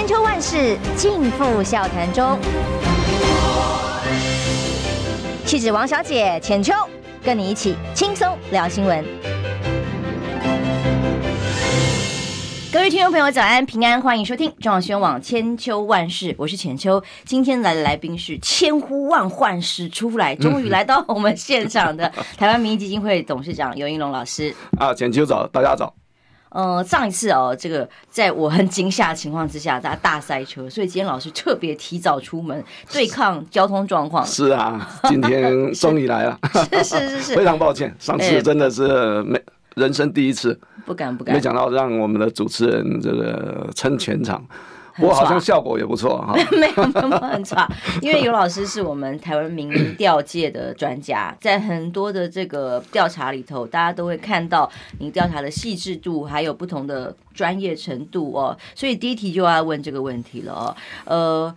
[0.00, 2.38] 千秋万世尽付笑谈中。
[5.44, 6.72] 气质王小姐浅秋，
[7.22, 9.04] 跟你一起轻松聊新闻。
[12.72, 17.02] 各位听众朋友，早安平安，欢迎收听中广新闻网千秋万世，我是浅秋。
[17.26, 24.56] 今天来的来宾是千呼万唤始出来，终于来到我们现场的 台湾民意基金会董事长游盈隆老师。
[24.78, 25.94] 啊，浅秋早，大家早。
[26.50, 34.24] 呃，上一次哦，这个在我很惊吓的情况之下，大家大塞车，所以今天老师特别提早出门对抗交通状况。
[34.26, 36.38] 是啊， 今天终于来了，
[36.70, 39.40] 是是是是，非常抱歉，上次真的是没。
[39.76, 44.44] 人生第一次，不敢不敢，没想到让我们的主持人这个撑全场，
[45.00, 46.34] 不过好像效果也不错哈。
[46.52, 47.68] 没有那么很差，
[48.02, 58.56] 因为尤老师是我们台湾民调界的专家，在很多的这个调查里头，大家都会看到你调查的细致度，还有不同的专业程度哦。
[58.74, 60.76] 所以第一题就要问这个问题了哦，
[61.06, 61.54] 呃。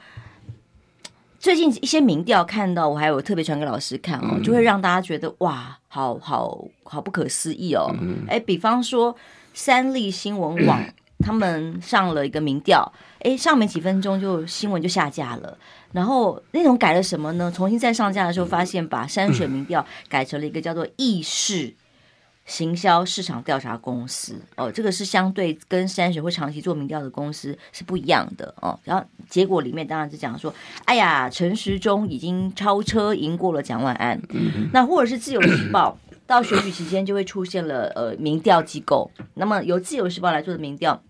[1.39, 7.93] 最近一些民调看到，我还有特别传给老师看哦，就会让大家觉得哇，好好好不可思议哦。
[8.29, 9.13] 哎，比方说
[9.53, 10.81] 三立新闻网
[11.23, 15.57] 他们上了一个民调，哎，上没几分钟就新闻就下架了，
[15.93, 17.51] 然后内容改了什么呢？
[17.55, 21.73] 重新再上架的时候，发现把山水民调改成了一个叫做意识。
[22.45, 28.77] 行销市场调查公司哦，这个是相对跟山水会长期做民调的公司是不一样的哦。
[28.83, 34.21] 然后结果里面当然是讲说，哎呀，陈时中已经超车赢过了蒋万安。
[34.73, 41.01] 那或者是自由时报到选举期间就会出现了呃民调机构，那么由自由时报来做的民调。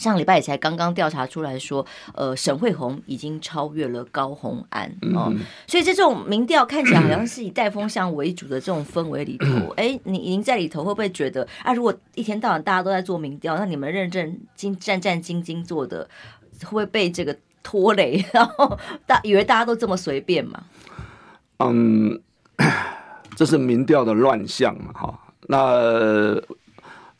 [0.00, 1.84] 上礼拜也才刚刚调查出来说，
[2.14, 11.74] 呃，沈慧虹已经超越了高虹安哦，嗯、所以这种民调看起来好像是以带风向为主的这种氛围里头， 哎、嗯，你您在里头会不会觉得啊？
[11.74, 16.08] 如果一天到晚大家都在做民调，那你们认真、精战战兢兢做的，
[16.62, 18.24] 会不会被这个拖累？
[18.32, 20.62] 然后大以为大家都这么随便嘛？
[21.58, 22.18] 嗯，
[23.36, 24.92] 这是民调的乱象嘛？
[24.94, 26.40] 哈，那。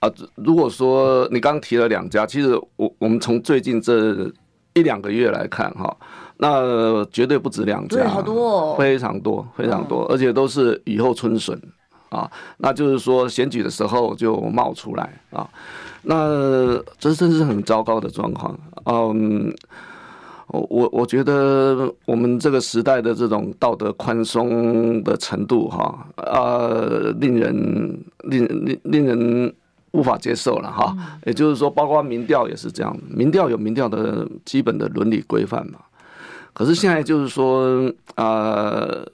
[0.00, 4.32] 啊，如果说你刚提了两家，其实我我们从最近这
[4.72, 5.94] 一两个月来看哈，
[6.38, 11.60] 那绝对不止两家，好多哦，非常多非常多，而且都是雨后春笋
[12.08, 15.46] 啊，那就是说选举的时候就冒出来啊，
[16.00, 18.58] 那这真是很糟糕的状况。
[18.86, 19.54] 嗯，
[20.46, 29.54] 我我我觉得我们这个时代的这种道德宽松的程度哈，呃，令人令令令人。
[29.92, 30.94] 无法接受了哈，
[31.26, 35.78] 也就是说，包括民调也是这样，民调有民调的基本的伦理规范嘛。
[36.52, 39.06] 可是现在就是说，呃，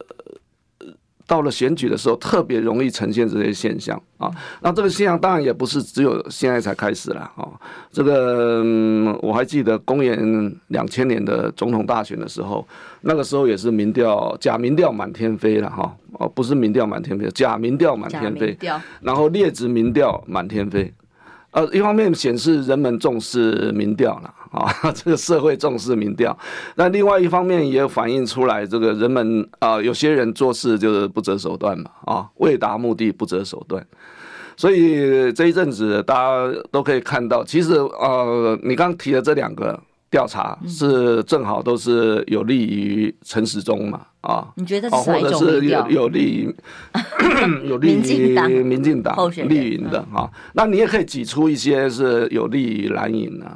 [1.27, 4.31] 到了选举的时候，特别容易呈现这些现象啊。
[4.61, 7.49] 那这个现象当然也不是只有现在才开始了啊。
[7.91, 8.63] 这个
[9.21, 12.67] 我还记得公元两千年的总统大选的时候，
[13.01, 15.95] 那个时候也是民调假民调满天飞了哈。
[16.19, 18.57] 哦，不是民调满天飞，假民调满天飞，
[19.03, 20.91] 然后劣质民调满天飞，
[21.51, 26.37] 呃，一方面显示人们重视民调了啊， 这个社会重视民调，
[26.77, 33.87] 那另外一方面也反映出来，这个人们啊、呃，有些人做事就是不择手段嘛，啊，为达目的不择手段，
[34.57, 39.79] 所以这一阵子大家都可以看到，其实呃，你刚提的这两个。
[40.09, 44.03] 调查是正好都是有利于陈时中嘛？
[44.21, 46.55] 啊，你觉得是或者是有有利于
[47.69, 49.19] 有利于民进党
[49.49, 50.31] 绿营的啊？
[50.55, 53.47] 那你也可以挤出一些是有利于蓝营的，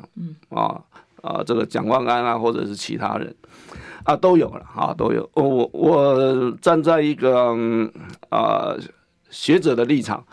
[0.50, 0.80] 啊啊，
[1.22, 3.34] 啊这个蒋万安啊，或者是其他人
[4.04, 5.28] 啊，都有了啊，都有。
[5.34, 7.56] 我我站在一个
[8.28, 8.75] 啊
[9.30, 10.25] 学者的立场。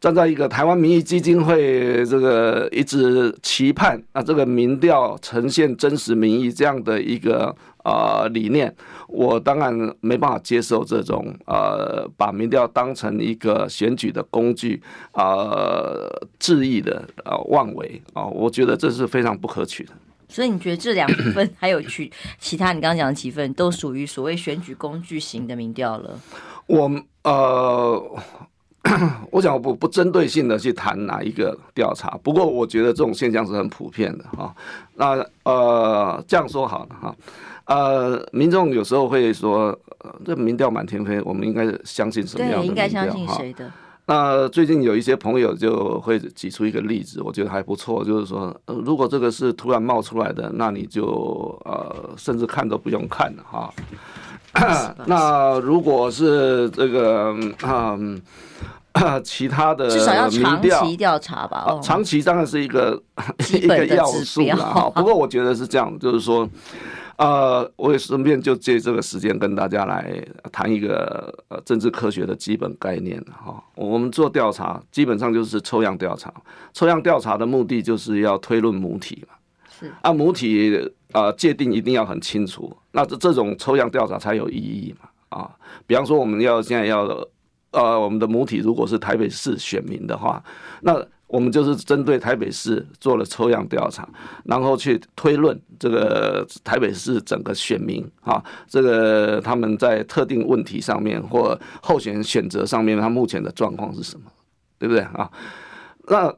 [0.00, 8.74] 站在一个台湾民意基金会这个一直期盼啊，这个民调呈现真实民意这样的一个呃理念，
[9.08, 15.48] 我当然没办法接受这种呃把民调当成一个选举的工具啊
[16.38, 19.92] 恣意的啊妄为啊，我觉得这是非常不可取的。
[20.34, 22.10] 所以你觉得这两份 还有去
[22.40, 26.18] 其他你刚刚讲的几份都属于所谓选举工具型的民调了？
[26.66, 26.90] 我
[27.22, 28.16] 呃。
[29.32, 34.54] 我想我不不针对性的去谈哪一个调查，不过我觉得这种现象是很普遍的哈。
[34.96, 37.16] 那呃这样说好了哈，
[37.64, 39.74] 呃民众有时候会说，
[40.22, 42.86] 这民调满天飞，我们应该相信什么样的民调？
[42.86, 43.72] 对，应该相信谁的？
[44.06, 51.06] 那最近有一些朋友就会举出一个例子，我觉得还不错，就是说，如果这个是突然冒出来的，那你就
[51.64, 53.72] 呃甚至看都不用看了哈。
[55.06, 58.20] 那如果是这个嗯。
[59.24, 61.64] 其他的至少要长期调查吧。
[61.66, 63.02] 哦，长期当然是一个
[63.52, 64.88] 一个要素了。
[64.94, 66.48] 不过我觉得是这样，就是说。
[67.16, 70.20] 呃，我也顺便就借这个时间跟大家来
[70.50, 73.62] 谈一个呃政治科学的基本概念哈。
[73.74, 76.32] 我们做调查基本上就是抽样调查，
[76.72, 79.34] 抽样调查的目的就是要推论母体嘛。
[79.68, 85.08] 是啊，母体呃界定一定要很清楚，那这这种抽样调查才有意义嘛。
[85.28, 85.50] 啊，
[85.86, 87.04] 比方说我们要现在要
[87.70, 90.42] 呃我们的母体如果是台北市选民的话，
[90.80, 91.04] 那。
[91.34, 94.08] 我们就是针对台北市做了抽样调查，
[94.44, 104.26] 然后去推论这个台北市整个选民啊，这个他们在特定问题上面或候选人选择上面，他目前的状况是什么，
[104.78, 105.28] 对不对啊？
[106.06, 106.32] 那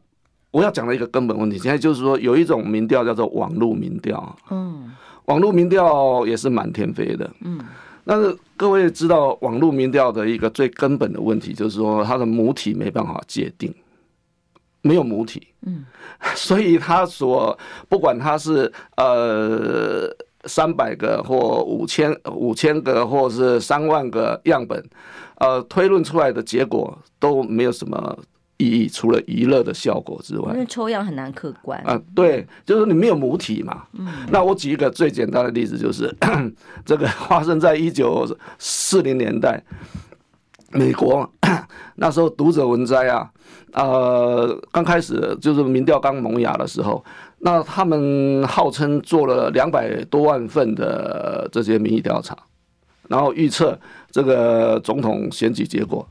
[0.50, 4.90] 我要讲的一个根本问题，现在就是说有一种民调叫做网络民调，嗯，
[5.26, 7.60] 网络民调也是满天飞的，嗯，
[8.06, 13.74] 但是各位知道网络民调的一个最根本的问题，就是说它的母体没办法界定。
[14.86, 15.84] 没有母体，嗯，
[16.36, 20.08] 所以他所不管他是呃
[20.44, 24.82] 三百个或五千五千个或是三万个样本，
[25.38, 28.18] 呃推论出来的结果都没有什么
[28.58, 30.52] 意义，除了娱乐的效果之外。
[30.52, 33.82] 因为抽样很难客观啊，呃，对，就是你没有母体嘛。
[33.92, 36.14] 嗯，那我举一个最简单的例子，就是
[36.86, 38.26] 这个发生在一九
[38.58, 39.62] 四零年代，
[40.76, 41.28] 美国
[41.96, 43.30] 那时候读者文摘啊。
[43.72, 47.04] 呃，刚开始就是民调刚萌芽的时候，
[47.40, 52.36] 那他们号称做了两百多万份的这些民意调查，
[53.08, 53.78] 然后预测
[54.10, 56.06] 这个总统选举结果。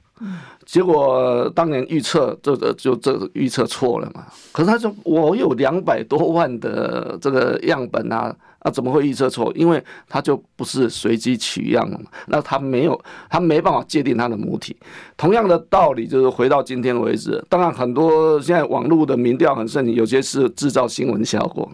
[0.65, 4.25] 结果当年预测这个就这预测错了嘛？
[4.51, 8.35] 可是他说我有两百多万的这个样本啊。
[8.65, 9.51] 那怎么会预测错？
[9.53, 12.05] 因为它就不是随机取样了嘛。
[12.25, 14.75] 那它没有，它没办法界定它的母体。
[15.15, 21.69] 同样的道理，就是回到今天为止，当然很多现在网络的民调很盛行，有些是制造新闻效果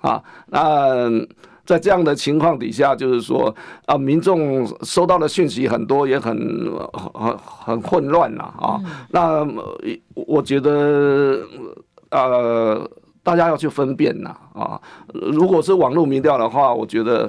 [0.00, 0.22] 啊。
[0.46, 1.10] 那
[1.64, 3.52] 在这样的情况底下，就是说
[3.86, 6.32] 啊，民众收到的讯息很多，也很
[7.12, 8.80] 很很混乱了啊。
[9.10, 9.44] 那
[10.14, 11.40] 我觉得
[12.10, 12.88] 呃。
[13.26, 14.80] 大家要去分辨呐啊！
[15.12, 17.28] 如果是网络民调的话，我觉得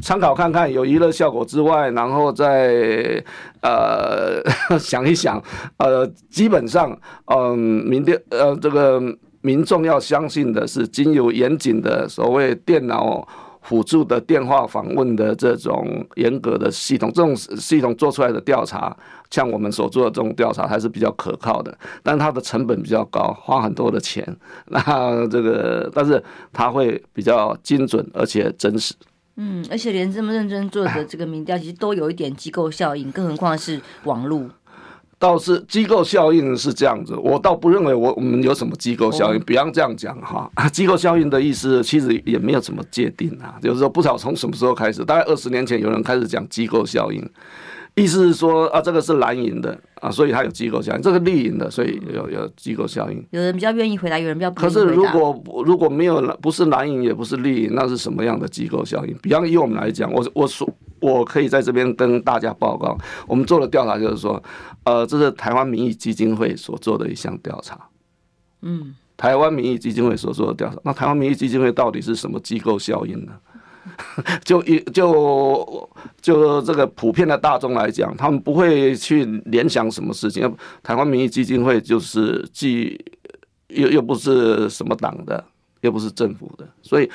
[0.00, 3.20] 参考看看，有娱乐效果之外，然后再
[3.60, 4.40] 呃
[4.78, 5.42] 想一想，
[5.78, 6.96] 呃，基本上，
[7.26, 9.02] 嗯，民调呃这个
[9.40, 13.26] 民众要相信的是经由严谨的所谓电脑
[13.62, 18.96] 辅助的电话访问的这种严格的系统，这种系统做出来的调查，
[19.32, 24.24] 像我们所做的这种调查还是比较可靠的，但它的成本比较高，花很多的钱。
[24.66, 28.94] 那这个，但是它会比较精准而且真实。
[29.36, 34.44] 嗯，而且连这么认真做的这个民调，其实都有一点机构效应，更何况是网络。
[35.18, 39.40] 倒是机构效应是这样子，我倒不认为我我们有什么机构效应。
[39.44, 47.24] 比方这样讲哈，机构效应的意思其实也没有怎么界定啊，就是说不知道从什么时候开始，大概二十年前有人开始讲机构效应，
[47.94, 53.24] 意思是说啊，这个是蓝营的啊，所以它有机构效应；这个绿营的，所以有有机构效应。
[53.30, 54.84] 有人比较愿意回答，有人比较不愿意回答。
[54.84, 59.16] 可是如果如果没有不是蓝营也不是绿营，那是什么样的机构效应？
[59.22, 60.68] 比方以我们来讲，我我说。
[61.02, 62.96] 我可以在这边跟大家报告，
[63.26, 64.40] 我们做的调查就是说，
[64.84, 67.76] 呃，这是台湾民意基金会所做的一项调查。
[68.60, 73.32] 嗯，台湾民意基金会所做的调查，那台湾民意基金会到底是什么机构效应呢？
[74.44, 75.88] 就一就
[76.20, 80.52] 就这个普遍的大众来讲，他们不会去联想什么事情。
[80.82, 82.98] 台湾民意基金会就是既
[83.68, 85.44] 又又不是什么党的。
[85.82, 87.10] 又不是政府的，所以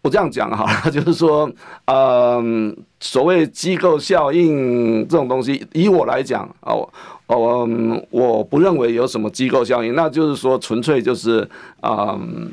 [0.00, 1.52] 我这样讲哈， 就是说，
[1.84, 6.90] 嗯，所谓机构效应这种东西，以我来讲啊，我
[7.26, 7.68] 我
[8.08, 11.46] 我不认为有什么机构效应，那就是说，纯粹就是
[11.82, 12.50] 嗯。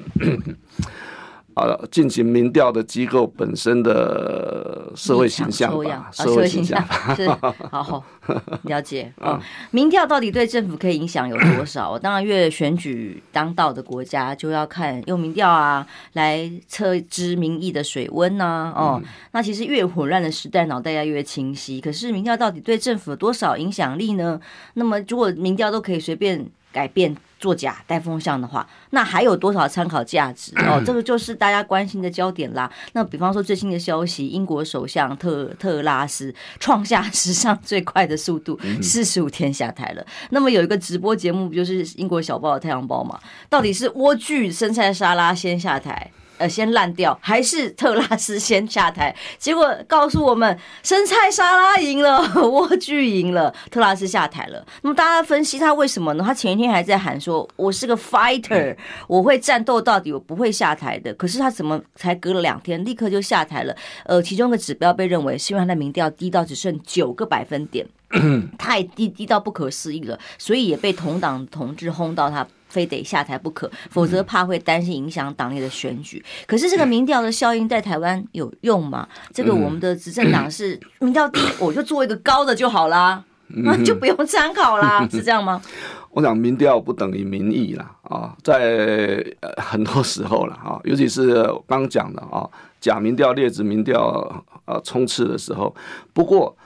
[1.55, 6.83] 啊，进行民调的机构本身的社会形象吧，社会形象
[7.15, 7.27] 是
[7.69, 8.03] 好好
[8.63, 9.39] 了解哦。
[9.71, 11.97] 民调到底对政府可以影响有多少？
[11.99, 18.73] 当然，越选举当道的国家就要看用民调啊来测知民意的水温呐。
[18.75, 21.79] 哦，那其实越混乱的时代，脑袋要越清晰。
[21.79, 24.39] 可是民调到底对政府有多少影响力呢？
[24.75, 30.81] 那么如果民调都可以随便改变，作假带风向的话，那还有多少参考价值哦？
[30.87, 32.71] 这个就是大家关心的焦点啦。
[32.93, 40.05] 那比方说最新的消息，英国首相特特拉斯创下史上最快的速度，四十五天下台了。
[40.29, 43.19] 那么有一个直播节目，不就是英国小报的《太阳报》嘛？
[43.49, 49.15] 到底是莴苣生菜沙拉先下台，呃先烂掉，还是特拉斯先下台？
[49.37, 54.65] 结果告诉我们，生菜沙拉赢了， 莴苣赢了，特拉斯下台了。
[54.81, 56.23] 那么大家分析他为什么呢？
[56.25, 58.75] 他前一天还在喊说：“我是个 fighter，
[59.07, 63.75] 我会战斗到底，我不会下台的。”可是他怎么才隔了两天，立刻就下台了？
[64.05, 67.85] 呃，其中一个指标被认为是因为他的民调低到只剩九个百分点。
[68.59, 76.23] 太低，低到不可思议了，所以也被同党同志轰到他非得下台不可，否则怕会担心影响党内的选举。
[76.47, 79.07] 可是这个民调的效应在台湾有用吗？
[79.31, 85.61] 这个我们的执政党是 民调低，我就做一个高的就好啦，那 就不用参考啦，是这样吗？
[86.09, 89.23] 我想民调不等于民意啦，啊，在
[89.57, 92.49] 很多时候了啊，尤其是刚讲的啊，
[92.81, 95.75] 假民调、劣质民调啊充斥的时候，
[96.11, 96.57] 不过。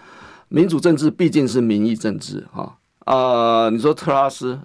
[0.50, 2.72] 民主政治毕竟是民意政治啊，
[3.06, 4.58] 呃，你说特拉斯，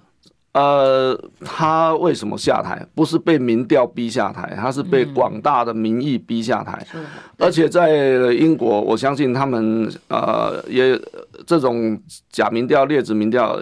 [0.53, 2.85] 呃，他为什么下台？
[2.95, 6.85] 不是被民调逼下台，他是被广大的民意逼下台。
[7.37, 7.89] 而且在
[8.33, 10.99] 英国，我相信他们呃也
[11.45, 13.59] 这种假民调、劣质民调，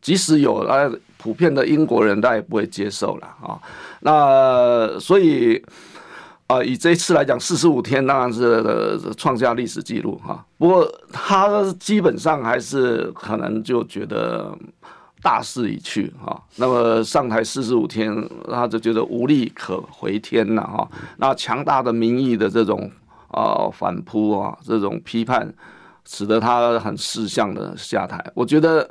[0.00, 3.58] 即使有，呃，普遍的英国人他也不会接受了啊。
[4.00, 5.62] 那所以。
[6.50, 10.42] 啊、呃，以这一次来讲，四十五天当然是创下历史记录哈。
[10.56, 14.56] 不过他基本上还是可能就觉得
[15.22, 16.40] 大势已去哈。
[16.56, 18.12] 那么上台四十五天，
[18.50, 20.88] 他就觉得无力可回天了哈。
[21.16, 22.90] 那强大的民意的这种
[23.28, 25.52] 啊反扑啊，这种批判，
[26.04, 28.24] 使得他很识相的下台。
[28.34, 28.88] 我觉得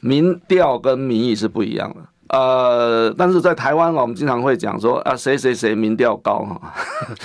[0.00, 1.96] 民调跟民意是不一样的。
[2.28, 6.74] 呃，但是在台湾，我们经常会讲说啊，谁谁谁民调高哈，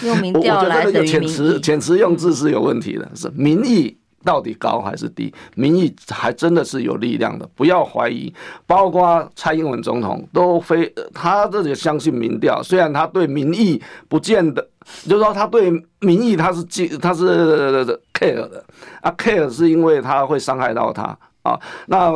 [0.04, 3.97] 用民调来的遣词遣词用字是有问题的，是民意
[4.28, 5.34] 到底高还是低？
[5.56, 8.34] 民意还真的是有力量的，不要怀疑。
[8.66, 14.62] 包括蔡英文总统都非他这里相信民调，虽然他对民意不见得，
[15.08, 18.62] 就是说他对民意他是记 他是 care 的
[19.02, 21.58] 啊，care 是因为他会伤害到他啊。
[21.86, 22.14] 那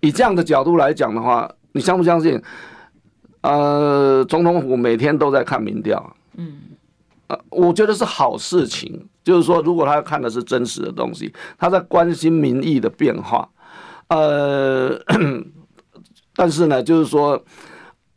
[0.00, 1.48] 以这样的角度来讲的话。
[1.76, 2.40] 你相不相信？
[3.40, 6.56] 呃，总统府每天都在看民调，嗯，
[7.26, 9.08] 呃，我觉得是好事情。
[9.24, 13.48] 就是说，如果他看的是真实的东西，他在关心民意的变化，
[14.08, 14.96] 呃，
[16.36, 17.42] 但是呢，就是说，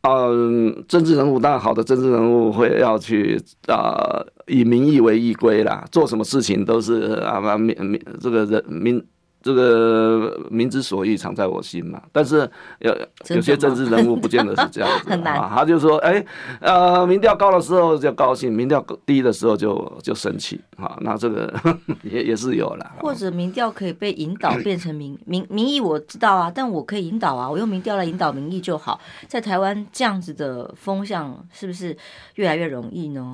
[0.01, 9.03] 嗯、呃，政治人物当然好的政治人物会要去啊、呃，以民意为依归啦，做什么事情都是啊民民这个人民。
[9.47, 12.01] 这个民之所欲，常在我心嘛。
[12.11, 12.39] 但是
[12.79, 12.93] 有
[13.29, 15.49] 有些政治人物不见得是这样子啊。
[15.55, 16.21] 他就说，哎，
[16.59, 20.97] 呃，民调高的时候就高兴，民调低的时候就就生气啊。
[20.99, 21.53] 那这个
[22.03, 22.91] 也也是有了。
[22.99, 28.99] 或者民调可以被引导变成民民民意，我知道啊，但我可以引导啊，我用民调来引导民意就好。
[29.29, 31.95] 在台湾这样子的风向是不是
[32.35, 33.33] 越来越容易呢？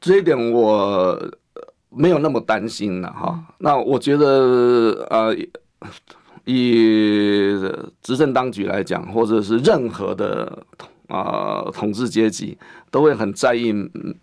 [0.00, 1.16] 这一点我。
[1.96, 3.38] 没有那么担心了哈。
[3.58, 5.34] 那我觉得呃，
[6.44, 7.58] 以
[8.02, 10.64] 执政当局来讲，或者是任何的
[11.08, 12.58] 啊、呃、统治阶级，
[12.90, 13.72] 都会很在意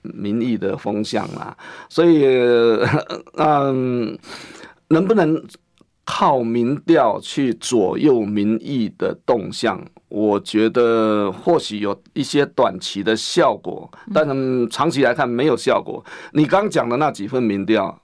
[0.02, 1.56] 民意的风向啊。
[1.90, 2.26] 所以
[3.38, 4.18] 嗯，
[4.90, 5.42] 能不能
[6.14, 9.82] 靠民调去左右民意的动向？
[10.10, 16.04] 我觉得或许有一些短期的效果，但是长期来看没有效果。
[16.34, 17.98] 你刚讲的那几份民调，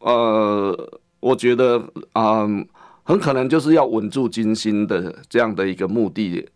[0.00, 0.76] 呃，
[1.20, 1.78] 我觉得
[2.12, 2.66] 啊、呃，
[3.02, 6.46] 很可能就是要稳住军心的这样的一个目的，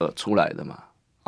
[0.00, 0.78] 呃，出来的嘛。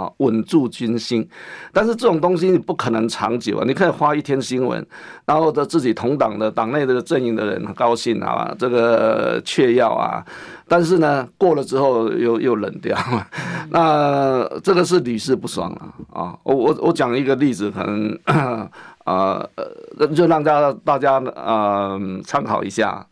[0.00, 1.28] 啊，稳住军心，
[1.72, 3.64] 但是这种东西你不可能长久啊！
[3.66, 4.84] 你可以发一天新闻，
[5.26, 10.24] 然后的自己同党的党内的阵营的人很高兴啊，这个确要啊，
[10.66, 12.96] 但是呢，过了之后又又冷掉，
[13.68, 15.92] 那这个是屡试不爽啊！
[16.22, 18.70] 啊，我我我讲一个例子，可能啊
[19.04, 23.06] 呃，就让大家大家啊参考一下。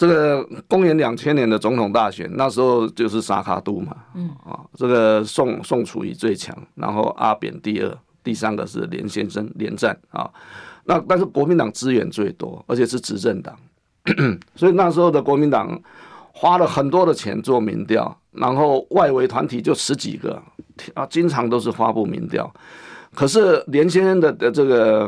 [0.00, 4.30] 这个公元两千年的总统大选，那时候就是萨卡都嘛，嗯。
[4.46, 10.30] 啊，这个宋宋楚瑜最强，然后阿扁第二，第三个是连先生连战啊，
[10.84, 13.54] 那但是国民党资源最多，而且是执政党，
[14.56, 15.78] 所以那时候的国民党
[16.32, 20.42] 花了很多的钱做民调，然后外围团体就十几个
[20.94, 22.50] 啊，经常都是发布民调，
[23.14, 25.06] 可是连先生的的这个。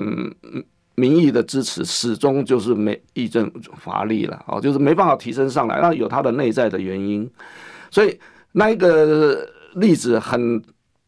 [0.95, 7.29] 民意的支持始终就是没议政乏力了哦，就是没办法提升上来，那有它的内在的原因，
[7.91, 8.19] 所以
[8.53, 10.63] 那一个例子很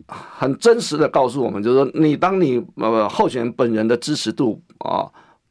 [0.06, 5.06] 很真实的告诉我们，就是说你当你呃候选人本人的支持度啊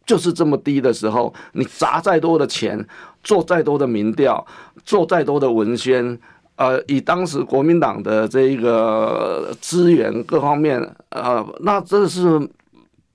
[0.06, 2.86] 就是这么低的时候，你砸再多的钱，
[3.24, 4.46] 做再多的民调，
[4.84, 6.20] 做再多的文宣
[6.56, 12.40] 呃，以当时国民党的这一个资源各方面，呃，那这是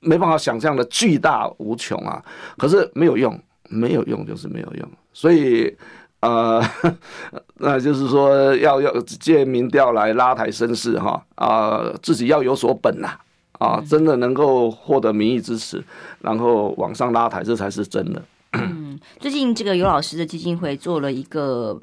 [0.01, 2.23] 没办法想象的巨大无穷啊。
[2.57, 3.39] 可是没有用，
[3.69, 4.89] 没有用就是没有用。
[5.13, 5.77] 所以，
[6.21, 6.63] 呃，
[7.59, 13.09] 那就是说要要借民调来拉抬声势哈啊，自己要有所本呐
[13.53, 15.83] 啊，啊，真的能够获得民意支持，
[16.21, 18.23] 然后往上拉抬，这才是真的。
[18.53, 21.79] 嗯，最近这个尤老师的基金会做了一个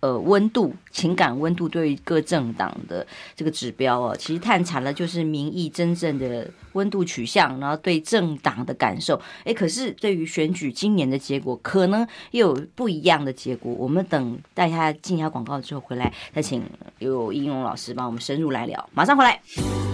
[0.00, 9.20] 呃温度情感温度对于各政党的这个指标哦，其实探查了就是民意真正的温度取向，然后对政党的感受。
[9.44, 13.72] 哎，可是对于选举今年的结果，可能又有不一样的结果。
[13.72, 16.62] 我们等待他进一下广告之后回来，再请
[16.98, 18.88] 有英勇老师帮我们深入来聊。
[18.92, 19.40] 马上回来，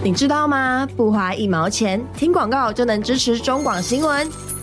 [0.03, 0.85] 你知道吗？
[0.97, 4.62] 不花一毛钱，听广告就能支持中广新闻。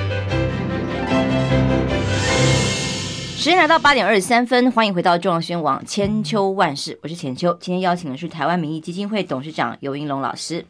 [3.41, 7.51] 时间来到八点二十三分，欢迎回到中央新闻网千秋万世，我是浅秋。
[7.59, 10.63] 今天邀请的是台湾民意基金会董事长尤英龙老师。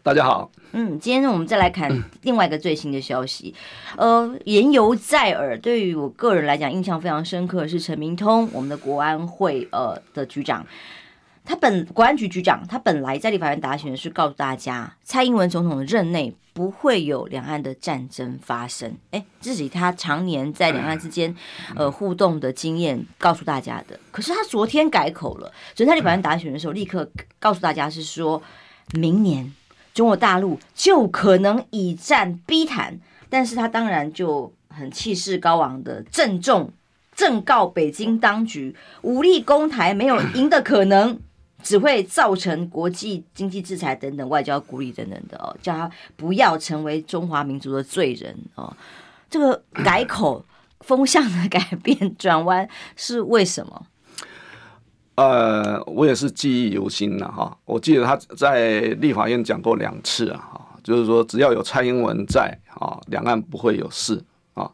[0.00, 3.52] 大家好，嗯，今天呢，我们再来看另外一个最新的消息。
[3.96, 10.64] 呃，言犹在耳，对于我个人来讲，印象非常深刻的是陈明通，我们的国安会呃的局长。
[11.44, 18.96] 他本国安局局长，他本来在立法院答询的是告诉大家，蔡英文总统的任内不会有两岸的战争发生。
[19.10, 21.34] 哎，自己他常年在两岸之间
[21.76, 23.98] 呃互动的经验告诉大家的。
[24.10, 28.42] 可是他昨天改口了，昨天在立法院答询的时候，立刻告诉大家是说，
[28.92, 29.52] 明年
[29.94, 32.98] 中国大陆就可能以战逼谈。
[33.28, 36.72] 但是他当然就很气势高昂的郑重
[37.14, 41.20] 正告北京当局，武力攻台没有赢的可能。
[41.62, 48.74] 只会造成国际经济制裁等等外交孤立等等的哦，叫他不要成为中华民族的罪人哦。
[49.28, 50.44] 这个改口
[50.80, 53.86] 风向的改变转弯是为什么？
[55.16, 57.56] 呃，我也是记忆犹新的哈。
[57.64, 64.22] 我记得他在立法院讲过两次啊，哈，就是说只要有蔡英文在啊，两岸不会有事
[64.54, 64.70] 啊。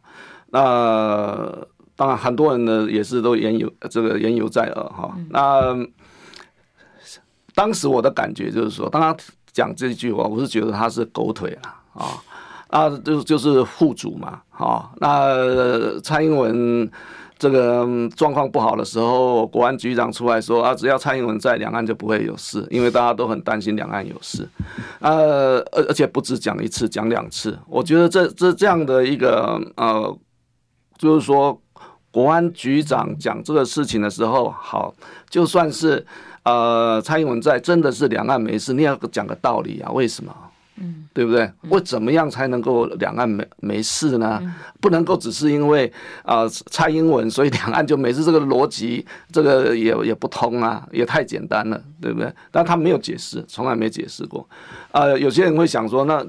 [0.49, 1.53] 那
[1.97, 5.13] 当然很多人呢也是都言犹这个言犹在耳哈。
[5.29, 5.75] 那
[7.57, 9.17] 当时我的感觉就是说，当他
[9.51, 12.21] 讲这句话，我是觉得他是狗腿了啊，
[12.67, 16.87] 啊，就就是护主嘛，啊，那蔡英文
[17.39, 17.83] 这个
[18.15, 24.47] 状况不好的时候，国安局长出来说啊，只要蔡英文在，两岸就不会有事，因为大家都很担心两岸有事，
[24.99, 30.15] 呃，而而且不止讲一次，讲两次，我觉得这这这样的一个呃，
[30.99, 31.59] 就是说
[32.11, 34.93] 国安局长讲这个事情的时候，好，
[35.27, 36.05] 就算是。
[36.47, 39.91] 呃，蔡英文在真的是两岸没事，你要讲个道理啊？
[39.91, 40.33] 为什么？
[40.77, 41.51] 嗯，对不对？
[41.67, 44.41] 我怎么样才能够两岸没没事呢？
[44.79, 45.91] 不能够只是因为
[46.23, 52.31] 啊、呃、蔡英文，所以两岸就没事，这个逻辑这个也也不通啊，也太简单了，对不对？
[52.49, 54.47] 但他没有解释，从来没解释过。
[54.91, 56.25] 呃，有些人会想说那。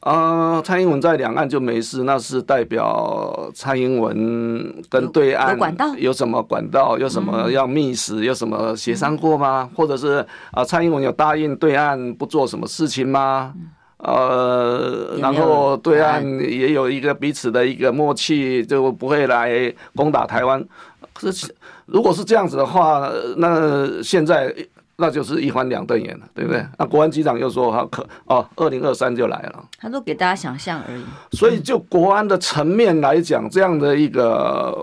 [0.00, 5.58] 啊、呃，蔡英文在两岸就没事，那是代表蔡英文跟对岸
[5.98, 9.68] 有什么管道，有什么要密使，有什么协商过吗？
[9.70, 13.52] 嗯、或者是啊，蔡英文有答应对岸不做什么事情吗？
[13.98, 20.64] 呃，然后对岸也有一个彼此的一个默契，就不会来攻打台湾。
[21.12, 24.54] 可是如果是这样子的话，那现在。
[25.00, 26.62] 那就是一翻两瞪眼了，对不对？
[26.78, 29.64] 那国安局长又说他可哦，二零二三就来了。
[29.78, 31.02] 他都给大家想象而已。
[31.32, 34.76] 所以就国安的层面来讲，这样的一个，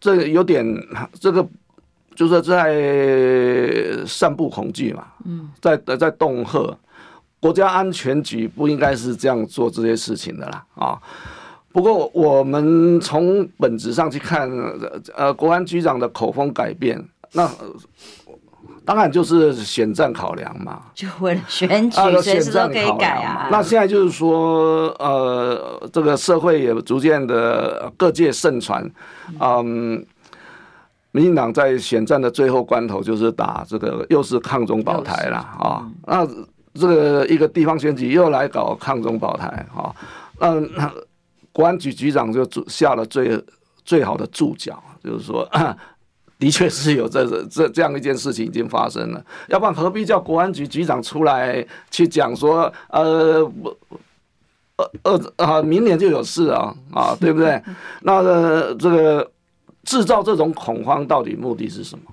[0.00, 0.64] 这个有点
[1.20, 1.46] 这个，
[2.14, 5.04] 就是在散布恐惧嘛。
[5.26, 6.78] 嗯，在在恫吓，
[7.38, 10.98] 国家安全局不应该是这样做这些事情的啦啊。
[11.70, 14.50] 不过我们从本质上去看，
[15.14, 17.50] 呃，国安局长的口风改变，那。
[18.86, 23.48] 当然就是选战考量嘛，就为了选举，随时都可以改啊。
[23.50, 28.84] 那现在就是说，呃，这个社会也逐渐的各界盛传，
[29.40, 30.04] 嗯，
[31.12, 35.88] 民进党在选战的最后关头，就是打这个又是抗中保台了啊。
[36.06, 36.26] 那
[36.74, 39.94] 这个一个地方选举又来搞抗中保台啊，
[40.40, 40.70] 嗯，
[41.52, 43.42] 国安局局长就下了最
[43.82, 45.48] 最好的注脚，就是说。
[46.38, 53.40] 的确是有这这这样一件事情已经发生了，要不然何必叫国安局局长出来去讲说，呃，
[54.76, 57.62] 呃呃啊，明年就有事啊啊，对不对？
[58.02, 59.30] 那个这个
[59.84, 62.04] 制造这种恐慌到底目的是什么？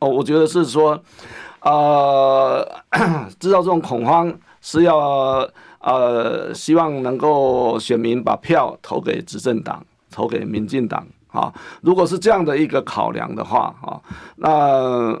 [0.00, 1.02] 哦，我觉得是说，
[1.62, 2.66] 呃，
[3.40, 5.48] 制造这种恐慌是要
[5.80, 11.52] 呃，希望能够选民把票投给执政党，投给民进党啊。
[11.82, 14.00] 如果是这样的一个考量的话啊，
[14.36, 15.18] 那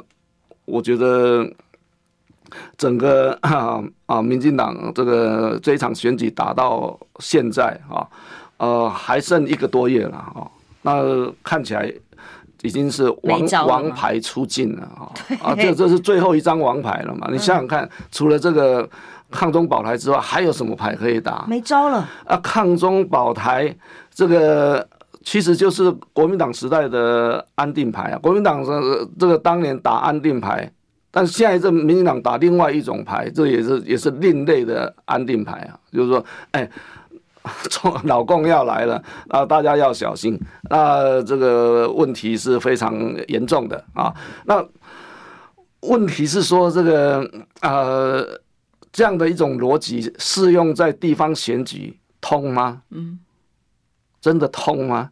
[0.64, 1.48] 我觉得。
[2.76, 8.04] 整个啊 啊，民进党这个这一场选举打到现在啊，
[8.56, 10.50] 呃，还剩一个多月了啊，
[10.82, 11.88] 那看起来
[12.62, 15.06] 已经是王王牌出尽了啊
[15.40, 17.28] 啊，这这是最后一张王牌了嘛？
[17.30, 18.90] 你想想看，除了这个
[19.30, 21.44] 抗中保台之外，还有什么牌可以打？
[21.46, 22.36] 没招了啊！
[22.42, 23.72] 抗中保台
[24.12, 24.84] 这个
[25.24, 30.70] 其实就是国民党时代的安定牌啊，国民党这这个当年打安定牌。
[31.12, 36.70] 但是现在这民进党打另外一种牌，这也是也是另类的安定牌啊，就是说，哎，
[38.04, 40.38] 老共要来了啊，大家要小心，
[40.70, 42.94] 那这个问题是非常
[43.26, 44.14] 严重的啊。
[44.44, 44.64] 那
[45.80, 47.28] 问题是说，这个
[47.60, 48.24] 呃，
[48.92, 52.82] 这样的一种逻辑适用在地方选举通吗？
[52.90, 53.18] 嗯，
[54.20, 55.10] 真的通吗？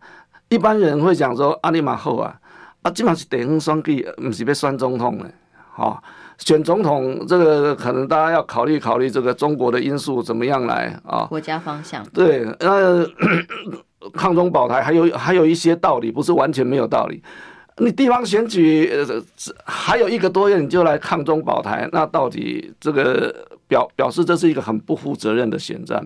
[0.49, 2.39] 一般人会讲说，阿里马后啊，
[2.83, 5.31] 啊，基本上是地方选举，不是要选总统的。
[5.77, 5.97] 啊，
[6.39, 11.25] 选总统这个可能大家要考虑考虑这个中国的因素怎么样来啊？
[11.27, 13.07] 国家方向对，呃，
[14.13, 17.23] 抗中保台还有还有一些道理，不是完全没有道理。
[17.77, 19.23] 你地方选举呃
[19.65, 23.33] 还有一个多月你就来抗中保台，那到底这个
[23.69, 26.05] 表表示这是一个很不负责任的选战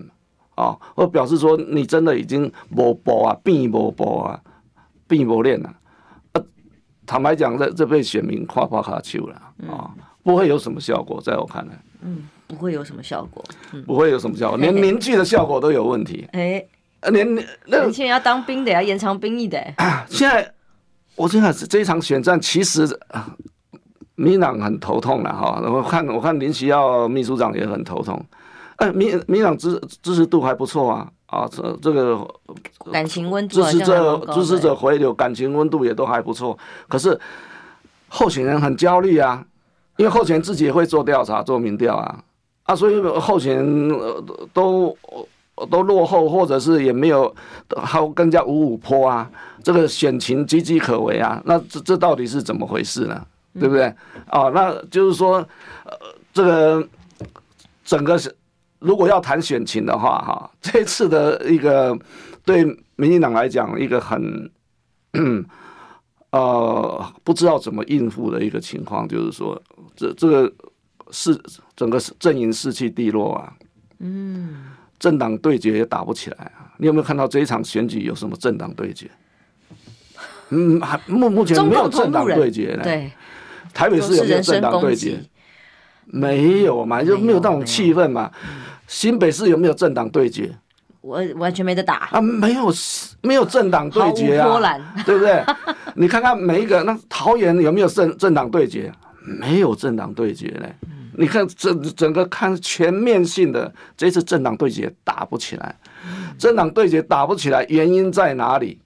[0.63, 0.77] 啊？
[0.95, 4.39] 或表示说你真的已经无步啊，变无步啊，
[5.07, 5.73] 变无练了。
[7.05, 9.35] 坦白讲，这这被选民夸夸卡丘了
[9.67, 9.91] 啊，
[10.23, 16.25] 不会有什么效果，在我看来，嗯，不会有什么效果，嗯、不会有什么效果，连凝聚的效果都有问题。
[16.31, 16.65] 哎，
[17.11, 19.61] 连那年轻人要当兵的，要延长兵役的。
[20.07, 20.53] 现在，
[21.17, 22.87] 我现在这一场选战，其实
[24.15, 25.61] 民进党很头痛了哈。
[25.61, 28.25] 我看，我看林奇耀秘书长也很头痛。
[28.77, 31.09] 哎，民民进党支支持度还不错啊。
[31.27, 32.23] 啊，这这个
[32.91, 36.55] 感情温度，支持者支持者回流，感情温度也都还不错。
[36.87, 37.19] 可是
[38.07, 39.43] 候选人很焦虑啊，
[39.97, 42.23] 因为候选人自己也会做调查、做民调啊，
[42.65, 43.89] 啊，所以候选人
[44.53, 44.95] 都
[45.71, 47.33] 都落后，或者是也没有，
[47.77, 49.27] 还更加五五坡啊，
[49.63, 51.41] 这个选情岌岌可危啊。
[51.45, 53.19] 那这这到底是怎么回事呢？
[53.59, 53.85] 对不对？
[54.27, 55.37] 啊，那就是说，
[55.85, 55.97] 呃，
[56.31, 56.87] 这个
[57.83, 58.35] 整个是。
[58.83, 61.97] 如果要谈选情的话，哈，这次的一个
[62.43, 62.65] 对
[62.97, 64.51] 民进党来讲一个很，
[66.31, 69.59] 呃，不知道怎么应付的一个情况，就是说，
[69.95, 70.53] 这这个
[71.11, 71.39] 是
[71.77, 73.53] 整个阵营士气低落啊，
[73.99, 74.65] 嗯，
[74.99, 76.73] 政党对决也打不起来啊。
[76.77, 79.09] 你有没有看到这一场选举有什么政党对决？
[80.49, 82.83] 嗯，还目目前没有政党对决呢。
[82.83, 83.09] 对，
[83.73, 85.17] 台北市有没有政党对决？
[86.05, 88.29] 没有嘛，就没有那种气氛嘛。
[88.87, 90.55] 新北市有没有政党对决？
[91.01, 92.21] 我完全没得打啊！
[92.21, 92.73] 没有，
[93.21, 94.57] 没有政党对决啊，
[95.05, 95.43] 对不对？
[95.95, 98.89] 你看看每一个，那桃园有没有政政党对决？
[99.21, 100.73] 没有政党对决嘞。
[101.17, 105.75] 你看整整个看全面性的这次政党对决打不起来，
[106.37, 108.79] 政党对决打不起来，原因在哪里？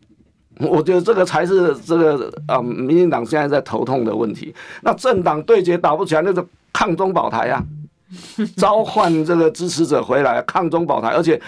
[0.59, 4.53] 我觉得这个才是这个啊，民进党现在在头痛的问题。
[4.81, 7.63] 那政党对决打不起来，那是抗中保台啊。
[8.55, 11.41] 召唤这个支持者回来抗中保台，而且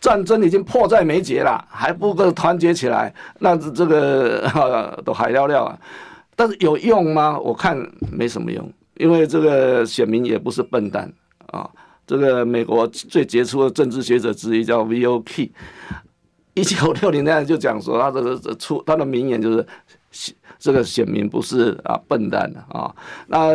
[0.00, 4.48] 战争已经迫在眉睫了，还不够团结起来，那这个
[5.04, 5.78] 都还了了啊！
[6.36, 7.38] 但是有用吗？
[7.38, 7.76] 我看
[8.10, 11.12] 没什么用，因为这个选民也不是笨蛋
[11.48, 11.68] 啊。
[12.06, 15.52] 这个美国最杰出的政治学者之一叫 V.O.K，
[16.54, 19.66] 一九六零年就讲说他的出他的名言就是
[20.58, 22.94] 这个选民不是啊笨蛋啊。
[23.26, 23.50] 那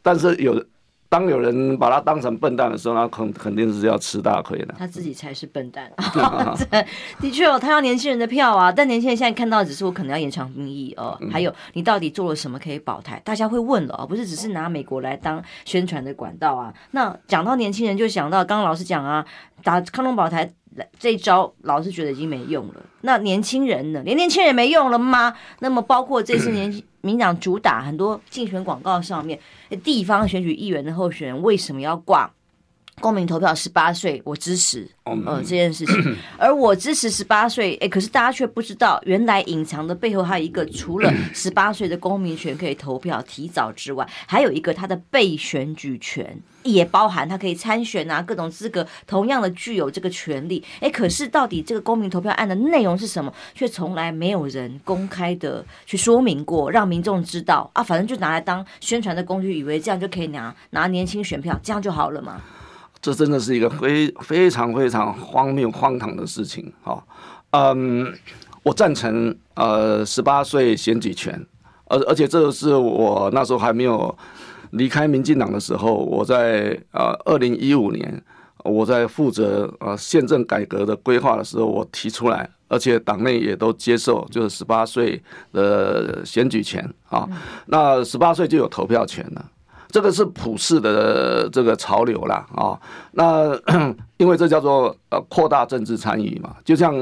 [0.00, 0.64] 但是有。
[1.12, 4.74] 当有人把他当成笨蛋的时候，那肯肯定是要吃大亏的。
[4.78, 5.92] 他自己才是笨蛋。
[7.20, 13.20] 的确哦，他要年轻人的票啊，但年轻人现在看到的只是我可能要延长兵役哦，还有你到底做了什么可以保台？
[13.22, 16.72] 大家会问了哦，不是只是拿美国来当宣传的管道啊。
[16.92, 19.22] 那讲到年轻人，就想到刚刚老师讲啊，
[19.62, 20.50] 打康龙保台
[20.98, 22.76] 这一招，老师觉得已经没用了。
[23.02, 24.00] 那年轻人呢？
[24.02, 25.34] 连年轻人也没用了吗？
[25.58, 26.82] 那么包括这次年轻。
[27.02, 29.38] 民党主打很多竞选广告上面，
[29.84, 32.32] 地方选举议员的候选人为什么要挂？
[33.02, 36.16] 公民投票十八岁，我支持，呃，这件事情。
[36.38, 50.62] 而我支持十八岁，哎，可是大家却不知道，原来隐藏的背后还有一个，除了 十八岁的公民权可以投票提早之外，还有一个他的被选举权，也包含他可以参选啊，各种资格，同样的具有这个权利。
[50.78, 62.40] 哎，可是到底这个公民投票案的内容是什么，却从来没有人公开的去说明过，让民众知道啊，反正就拿来当宣传的工具，以为这样就可以拿拿年轻选票，这样就好了嘛。
[63.02, 67.04] 这真的是一个非非常非常荒谬荒唐的事情，哈，
[67.50, 68.14] 嗯，
[68.62, 71.44] 我赞成呃十八岁选举权，
[71.86, 74.16] 而而且这是我那时候还没有
[74.70, 78.22] 离开民进党的时候，我在呃二零一五年
[78.62, 85.20] 我在负责呃宪政改革的规划的时候，我提出来，而且党内也都接受，就是十八岁
[85.52, 87.28] 的选举权啊，
[87.66, 89.44] 那十八岁就有投票权了。
[89.92, 92.72] 这个是普世的这个潮流啦，啊，
[93.12, 93.54] 那
[94.16, 96.94] 因为这叫做呃扩大政治参与嘛，就像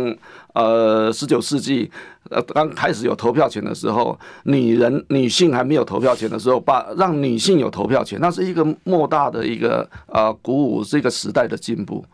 [0.55, 1.89] 呃十九世纪
[2.31, 12.05] 呃刚开始有投票权的时候，女人女性还没有投票权的时候，把让女性有投票权，那是一个莫大的一个呃鼓舞，这个时代的进步。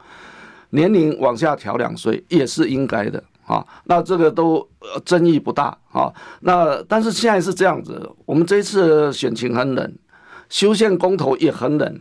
[0.71, 4.69] 年龄往下调两岁也是应该的啊，那这个都
[5.07, 6.13] 争议不大啊。
[6.41, 9.95] 那但是现在是这样子，我们这一次选情很冷。
[10.49, 12.01] 修宪公投也很冷，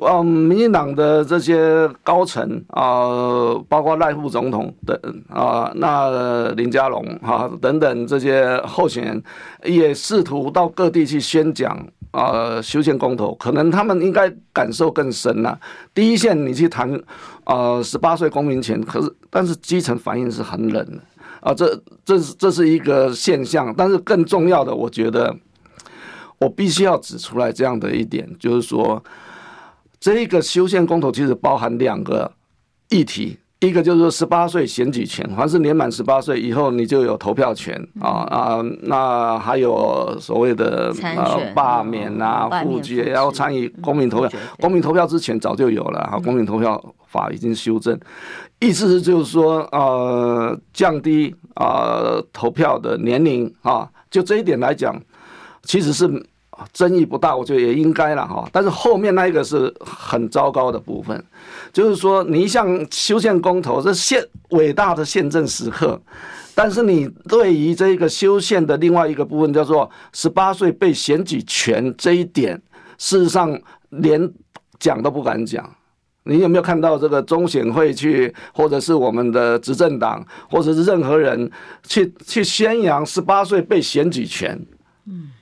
[0.00, 9.22] 嗯，民进党的这些高层啊，包括赖副总统的啊，那林佳龙啊等等这些候选人，
[9.64, 15.58] 也试图到各地去宣讲啊，修宪公投，可能他们应该感受更深了。
[15.94, 17.00] 第一线你去谈
[17.44, 21.00] 啊，十八岁公民权，可是但是基层反应是很冷的
[21.40, 25.34] 啊，这这是这是一个现象，但是更重要的，我觉得。
[26.38, 29.02] 我必须要指出来这样的一点，就是说，
[29.98, 32.30] 这个修宪公投其实包含两个
[32.90, 44.38] 议题，一个就是说十八岁选举权，凡是年满十八岁以后，你就有投票权啊啊，那还有所谓的呃罢免啊、复决，然后参与公民投票。
[44.60, 47.98] 公民投票之前早就有了哈，公民投票法已经修正，
[48.60, 54.94] 意思是就是说呃降低啊投票的年龄啊，就这一点来讲。
[55.66, 56.08] 其实是
[56.72, 58.48] 争议不大，我觉得也应该了哈。
[58.50, 61.22] 但是后面那一个是很糟糕的部分，
[61.70, 66.00] 就是说你一项修宪公投，这宪伟大的宪政时刻，
[66.54, 72.62] 但是你对于这个修宪的另外一个部分叫做十八岁被选举权这一点，
[72.96, 74.32] 事实上连
[74.78, 75.70] 讲都不敢讲。
[76.24, 81.50] 你有没有看到这个中选会去，或者是我们的执政党，或者是任何人
[81.86, 84.58] 去去宣扬十八岁被选举权？
[85.06, 85.32] 嗯。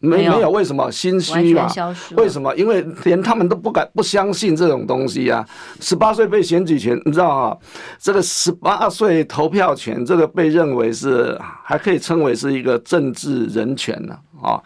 [0.00, 1.68] 没没有为什么心虚嘛？
[2.16, 2.54] 为什么？
[2.54, 5.44] 因为连他们都不敢不相信这种东西啊！
[5.80, 7.56] 十八岁被选举权，你知道啊？
[7.98, 14.62] 这个十八岁投票权，这个被认为是还可以称为是一个政治人权呢啊！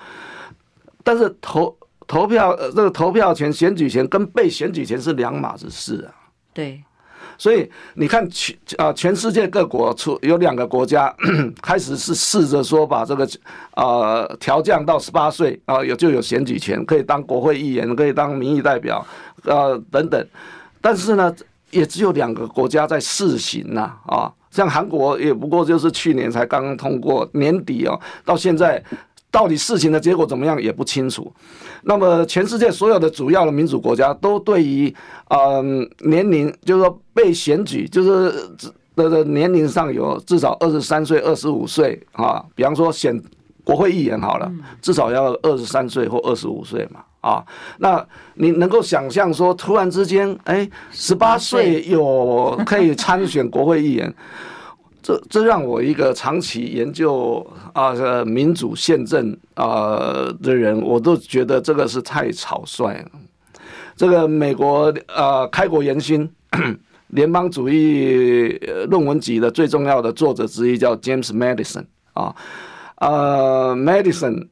[1.02, 1.74] 但是投
[2.06, 6.12] 投票这个投票权、选举权跟被选举权是两码子事啊。
[6.52, 6.82] 对。
[7.42, 11.12] 所以你看全啊，全世界各国出有两个国家
[11.60, 13.28] 开始是试着说把这个
[13.74, 19.04] 呃调降到十八岁啊，有就有选举权，可以当国会议员，可以当民意代表，
[19.42, 20.24] 呃等等。
[20.80, 21.34] 但是呢，
[21.72, 28.80] 也只有两个国家在试行呐啊，像韩国也不过就是去年才刚刚通过，年底哦，到现在。
[29.32, 31.32] 到底事情的结果怎么样也不清楚。
[31.84, 34.94] 那么，全世界所有的主要的民主国家都对于
[35.30, 38.30] 嗯年龄，就是说被选举，就是
[38.94, 42.44] 的的年龄上有至少二十三岁、二十五岁啊。
[42.54, 43.20] 比方说选
[43.64, 47.42] 国会议员好了，至少要二十三岁或二十五岁嘛啊。
[47.78, 54.14] 那你能够想象说，突然之间，哎，十八岁有可以参选国会议员？
[55.02, 57.92] 这这让我一个长期研究啊
[58.24, 63.10] 民主宪政啊的人，我都觉得这个是太草率了。
[63.96, 66.28] 这个美国啊开国元勋
[67.08, 68.48] 联邦主义
[68.88, 72.34] 论文集的最重要的作者之一叫 James Madison 啊，
[72.96, 74.46] 呃 Madison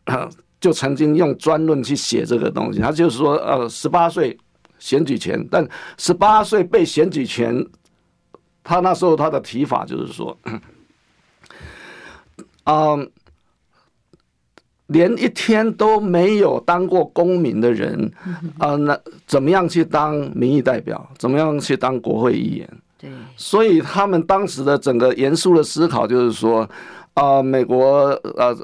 [0.61, 4.37] 就曾经用专论去写这个东西，他就是说呃十八岁
[4.79, 7.65] 选举权，但十八岁被选举权。
[8.62, 10.37] 他那时候他的提法就是说，
[12.64, 13.11] 嗯，
[14.88, 18.12] 连一天都没有当过公民的人，
[18.59, 21.09] 啊，那怎么样去当民意代表？
[21.16, 22.68] 怎么样去当国会议员？
[22.99, 26.68] 对，所以他们当时的整个严肃的思考就是说，
[27.14, 28.55] 啊，美国呃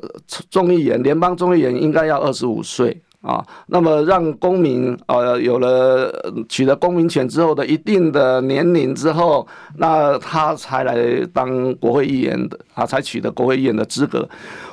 [0.51, 6.13] 众议员联邦众议员应该要二十五岁啊，那么让公民呃有了
[6.49, 9.45] 取得公民权之后的一定的年龄之后，
[9.79, 10.97] 那他才来
[11.35, 14.29] 当国会议员的啊，才取得国会议员的资格。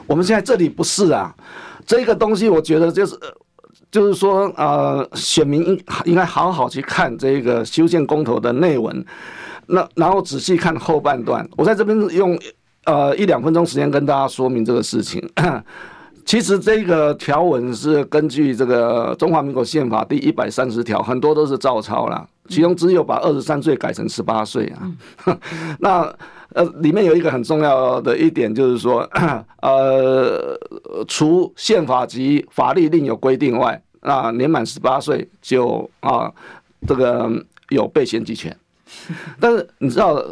[0.05, 1.33] 我们现在这里不是啊，
[1.83, 3.17] 这个东西我觉得就是
[3.89, 9.03] 就是说呃，选民应应该好好去看这个修宪公投的内文，
[9.65, 11.43] 那然后仔细看后半段。
[11.57, 12.37] 我在这边用
[12.85, 15.27] 呃一两分钟时间跟大家说明这个事情。
[16.25, 24.91] 其实这个条文是根据这个中华民国宪法第一百三十条，很多都是照抄了，其中只有把二十三岁改成十八岁啊。
[25.79, 26.15] 那
[26.53, 29.07] 呃，里面有一个很重要的一点就是说，
[29.61, 30.57] 呃，
[31.07, 36.31] 除宪法及法律另有规定外，那，年满十八岁就啊，
[36.87, 37.29] 这个
[37.69, 38.55] 有被选举权。
[39.39, 40.23] 但是你知道？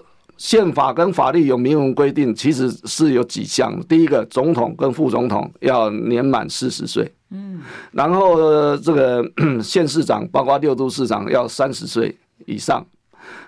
[0.42, 3.80] 宪法跟法律有明文规定，其实是有几项。
[3.88, 9.24] 第一个，总统跟副总统要年满四十岁，嗯，然后这个
[9.62, 12.84] 县市长，包括六都市长要三十岁以上，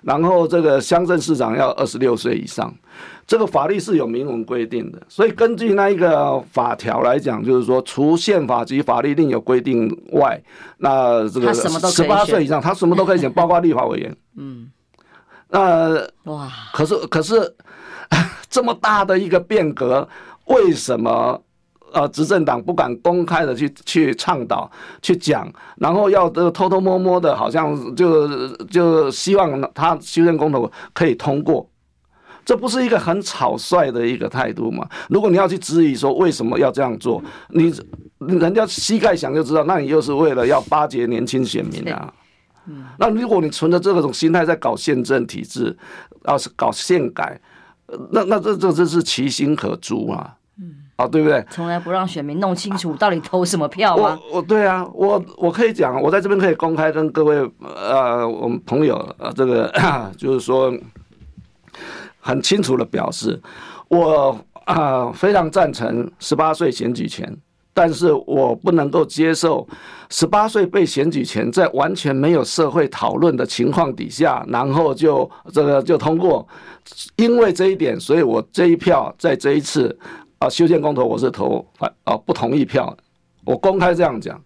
[0.04, 2.72] 然后这个乡镇市长要二十六岁以上。
[3.26, 10.40] 这个法律是有明文规定的，所以根据那一个法条来讲，就是说，除宪法及法律另有规定外，
[10.78, 14.70] 那这个十八岁以上，他什么都可以选，包括立法委员，嗯。
[15.54, 17.56] 那哇，可是可是
[18.50, 20.08] 这么大的一个变革，
[20.46, 21.40] 为什么
[21.92, 31.70] 呃执政党不敢公开的去去倡导去讲，然后要这个偷偷摸摸的，好像就就希望他修宪公投可以通过，
[32.44, 34.90] 这不是一个很草率的一个态度吗？
[35.08, 37.72] 如果你要去质疑说为什么要这样做，你
[38.18, 42.12] 人家膝盖想就知道，那你又是为了要巴结年轻选民啊。
[42.66, 45.76] 嗯，那如果你存着这种心态在搞宪政体制，
[46.26, 47.40] 要是搞宪改，
[48.12, 51.46] 那那这这这是其心可诛啊，嗯，啊，对不对？
[51.50, 54.18] 从来不让选民弄清楚到底投什么票吗？
[54.30, 59.70] 我我对啊，我我可以讲，我在这边可以公开跟各位呃我们朋友呃这个
[60.18, 60.74] 就是说
[62.20, 63.42] 很清楚的表示，
[63.90, 64.30] 我
[64.66, 67.38] 啊、呃、非常赞成十八岁选举权。
[67.74, 69.68] 但是我不能够接受
[70.10, 76.48] 十八岁被选举权，在完全没有社会讨论的情况底下，然后就这个就通过。
[77.16, 79.98] 因为这一点，所以我这一票在这一次
[80.38, 82.96] 啊修宪公投，我是投反啊不同意票。
[83.46, 84.40] 我公开这样讲，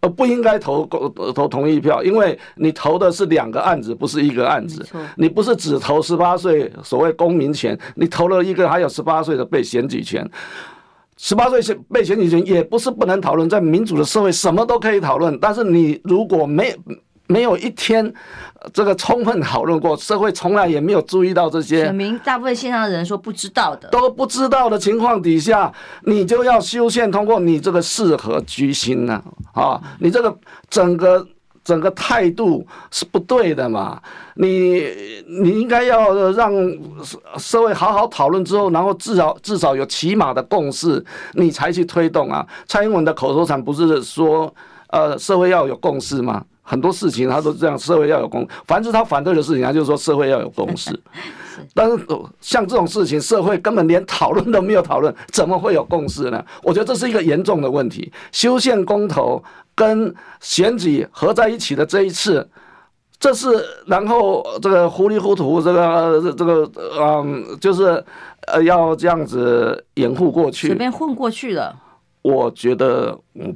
[0.00, 0.86] 呃不应该投
[1.34, 4.86] 投同意票，因为你投的是两个案子，不是一个案子。
[5.16, 10.26] 你不是只投十八岁所谓公民权，你投了一个还有十八岁的被选举权。
[11.24, 15.38] 十八岁选被选举权也不是不能讨论，在民主的社会什么都可以讨论。
[15.38, 16.76] 但是你如果没
[17.28, 18.12] 没有一天
[18.72, 25.72] 这个充分讨论过，社会从来也没有注意到这些，选民大部分线上的人说不知道的，都不知道的情况底下，
[26.06, 29.22] 你就要修宪通过，你这个适合居心呢？
[29.54, 30.36] 啊，你这个
[30.68, 31.24] 整个。
[31.64, 34.00] 整个态度是不对的嘛？
[34.34, 34.82] 你
[35.40, 36.52] 你应该要让
[37.38, 42.46] 社会好好讨论之后，然后至少至少有起码的共识，你才去推动啊。
[42.66, 44.52] 蔡英文的口头禅不是说，
[44.88, 46.44] 呃，社会要有共识吗？
[46.64, 50.98] 很多事情他都这样，社会要有共，凡是他反对的事情，他就说社会要有共识。
[51.74, 51.98] 但是
[52.40, 56.42] 像这种事情，社会根本连讨论都没有讨论，怎么会有共识呢？
[56.62, 58.10] 我觉得这是一个严重的问题。
[58.32, 59.42] 修宪公投。
[59.74, 62.48] 跟选举合在一起的这一次，
[63.18, 63.48] 这是
[63.86, 68.04] 然后这个糊里糊涂，这个这个嗯，就是
[68.48, 71.74] 呃要这样子掩护过去，随便混过去的。
[72.22, 73.54] 我觉得，我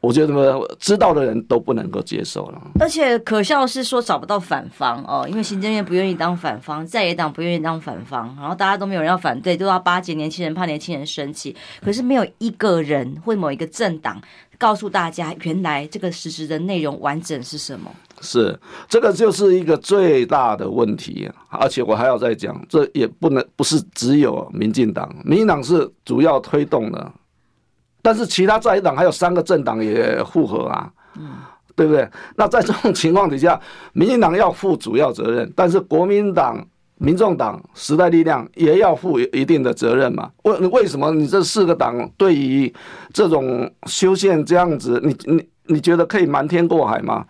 [0.00, 2.60] 我觉得知道的人都不能够接受了。
[2.78, 11.56] 而且可笑是说找不到反方哦，因为行政院不愿意当反方，在野党不愿意当反方，然后大家都没有人要反对，都要巴结年轻人，怕年轻人生气。
[11.84, 14.20] 可是没有一个人或某一个政党。
[14.58, 17.90] 告诉大家，原来这个实质的内容完整是什么？
[18.20, 27.12] 是这个就是一个最大的问题，而且我还要再讲，这也不能不是只有民进党，民进党是主要推动的，
[28.02, 31.36] 但是其他在野党还有三个政党也附和啊，嗯，
[31.76, 32.10] 对不对？
[32.34, 33.60] 那在这种情况底下，
[33.92, 36.66] 民进党要负主要责任，但是国民党。
[37.00, 40.28] 民众党、时代力量也要负一定的责任嘛？
[40.42, 42.72] 为为什么你这四个党对于
[43.12, 47.24] 这种修宪这样子，你你你觉得可以瞒天过海吗？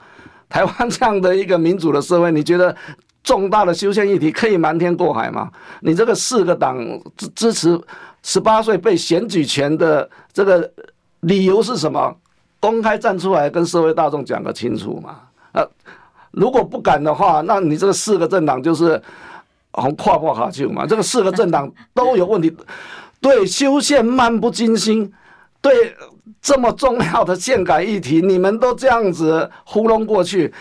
[0.49, 2.75] 台湾这样的一个民主的社会，你觉得
[3.23, 5.51] 重大的修宪议题可以瞒天过海吗？
[5.83, 6.79] 你这个四个党
[7.15, 7.79] 支支持
[8.23, 10.73] 十八岁被选举权的这个
[11.21, 12.17] 理由是什么？
[12.59, 15.17] 公开站出来跟社会大众讲个清楚嘛？
[15.53, 15.63] 呃，
[16.31, 19.03] 如果不敢的话，那你这四个政党就是。
[19.73, 20.87] 红跨不下去嘛？
[20.87, 22.55] 这个四个政党 都有问题，
[23.21, 25.13] 对修宪漫不经心，
[25.61, 25.95] 对
[26.41, 30.53] 这么重要的宪改议题，你们都这样子糊弄过去，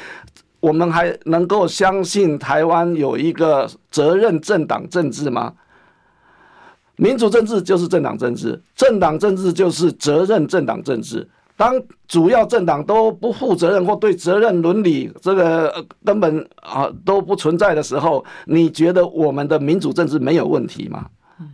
[0.60, 5.54] 我们还能够相信台湾有一个责任政党政治吗？
[6.96, 11.30] 民主政治就是政党政治，政党政治就是责任政党政治。
[11.58, 11.74] 当
[12.08, 21.10] 主要政党都不负责任或对责任伦理这个根本啊都不存在的时候，你觉得我们的民主政治没有问题吗？
[21.40, 21.50] 嗯，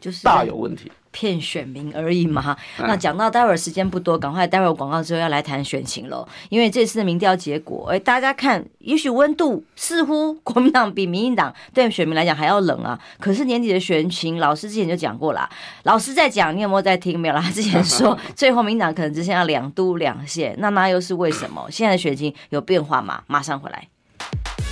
[0.00, 0.90] 就是大有问题。
[1.10, 2.56] 骗选民而已嘛。
[2.78, 6.26] 那讲到待会儿时间不多，赶快待会儿广告之后要来谈选情了。
[6.48, 12.98] 因为这次的民调结果，哎，大家看，也许温度似乎国民党比民进党对选民来讲还要冷啊。
[13.18, 15.48] 可是年底的选情，老师之前就讲过了。
[15.82, 17.18] 老师在讲，你有没有在听？
[17.18, 17.40] 没有啦。
[17.40, 21.66] 他之前说， 最后民党可能只剩下两都两县，那那又是为什么？
[21.70, 23.22] 现在的选情有变化吗？
[23.26, 23.88] 马上回来。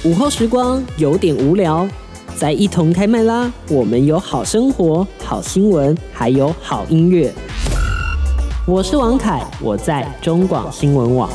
[0.05, 1.89] 午后时光有点无聊。
[2.39, 3.53] 再一同开麦啦！
[3.68, 7.34] 我们有好生活、好新闻，还有好音乐。
[8.64, 11.28] 我是王凯，我在中广新闻网。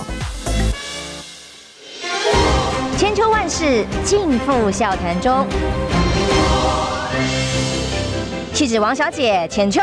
[2.98, 5.46] 千秋万世尽付笑谈中。
[8.54, 9.82] 气质王小姐浅秋，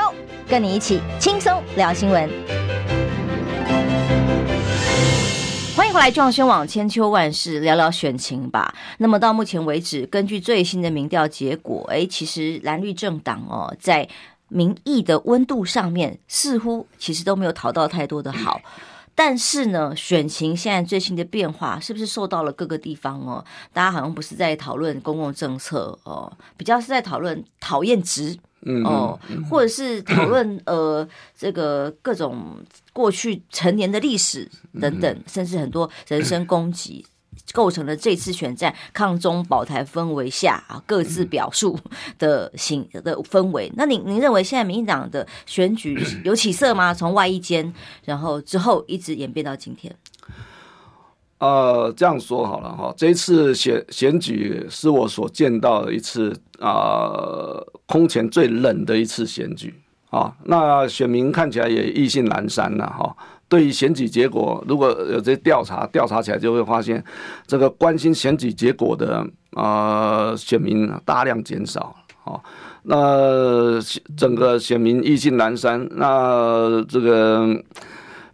[0.49, 2.31] 跟你一起轻松聊新闻。
[5.91, 8.73] 迎回来，壮轩网千秋万世聊聊选情吧。
[8.99, 14.09] 那么到目前为止，根据最新的民调结果，哎，其实蓝绿政党哦，在
[14.47, 18.61] 民意的温度上面，似乎其实都没有讨到太多的好。
[19.17, 23.45] 但是呢，选情现在最新的变化，是不是受到了各个地方哦？
[23.73, 28.39] 大家好像不是在讨论公共政策哦，比较是在讨论讨厌值。
[28.67, 31.07] 嗯哦，或者是讨论呃
[31.37, 32.59] 这个各种
[32.93, 34.49] 过去成年的历史
[34.81, 37.05] 等等，甚至很多人身攻击，
[37.53, 41.79] 构成了这次选战抗中保台氛围下啊各自表述
[42.19, 43.73] 的形的氛围。
[43.77, 46.93] 那您您认为现在民进党的选举有起色吗？
[46.93, 47.73] 从外一间，
[48.05, 49.95] 然后之后一直演变到今天。
[51.41, 59.75] 呃，这样说好了哈，这一次选选举是我所见到的一次啊、呃，空前最冷的一次选举
[60.11, 60.33] 啊。
[60.45, 63.17] 那选民看起来也意兴阑珊了哈。
[63.49, 67.03] 对于选举结果，如果有这些调查，调查起来就会发现，
[67.47, 72.39] 这个关心选举结果的啊、呃、选民大量减少啊。
[72.83, 73.81] 那
[74.17, 77.49] 整个选民意兴阑珊，那这个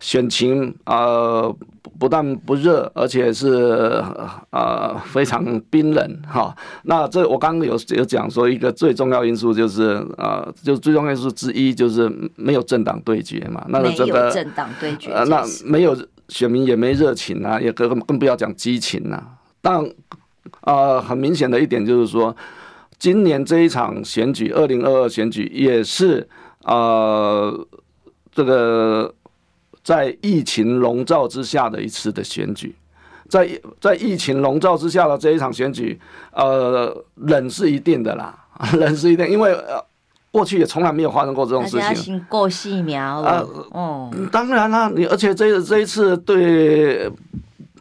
[0.01, 0.97] 选情啊。
[0.97, 1.57] 呃
[1.99, 4.05] 不但不热，而且是
[4.51, 6.55] 呃非常冰冷哈。
[6.83, 13.65] 那这我刚刚有有讲说，一个最重要因素就是呃，就最重要因素之一就是没有政党对决嘛。
[13.71, 15.97] 那这个政党对决，呃，那没有
[16.29, 19.23] 选民也没热情啊，也更更不要讲激情了。
[19.63, 19.83] 但
[20.65, 22.37] 呃，很明显的一点就是说，
[22.99, 26.29] 今年这一场选举，二零二二选举也是
[26.65, 27.67] 呃
[28.31, 29.15] 这个。
[29.87, 32.75] 在疫情笼罩之下的一次的选举，
[33.29, 33.49] 在
[33.81, 35.97] 在疫情笼罩之下的这一场选举，
[36.33, 38.37] 呃，冷是一定的啦，
[38.75, 39.81] 冷是一定，因为呃，
[40.33, 42.21] 过去也从来没有发生过这种事情。
[42.29, 47.09] 过细苗啊，哦，当然啦，你而且这这一次对，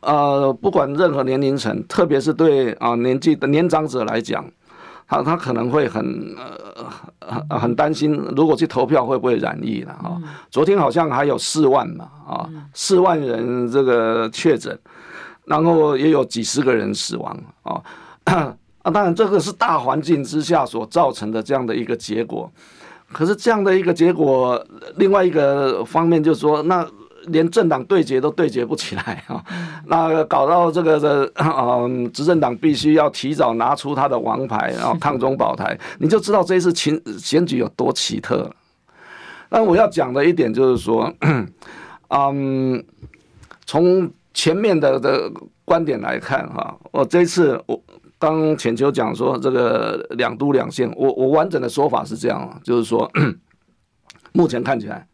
[0.02, 4.46] 呃，不管任何年龄层，特别是对啊、呃、年纪的年长者来讲。
[5.08, 6.04] 他他可能会很
[6.36, 6.84] 呃
[7.28, 10.18] 很很担心，如果去投票会不会染疫了啊？
[10.52, 14.78] 昨天好像还有四万嘛啊，四万人这个确诊，
[15.46, 17.82] 然后也有几十个人死亡啊
[18.84, 18.92] 啊！
[18.92, 22.52] 当然这个是大环境之下所造成的这样的一个结果，
[23.12, 24.64] 可是这样的一个结果，
[24.98, 26.88] 另外一个方面就是说那。
[27.28, 29.44] 连政党对决都对决不起来啊！
[29.86, 38.50] 那搞到这个的，嗯，执政党必须要提早拿出他的王牌，然后抗中保台，你就知道这一次情选举有多奇特。
[39.50, 41.14] 那我要讲的一点就是说，
[42.10, 42.84] 嗯，
[43.66, 45.32] 从前面的的
[45.64, 47.82] 观点来看哈，我这一次我
[48.18, 53.10] 刚浅秋讲说这个两都两县，我我完整的说法是这样，就是说，
[54.34, 55.08] 目前看起来。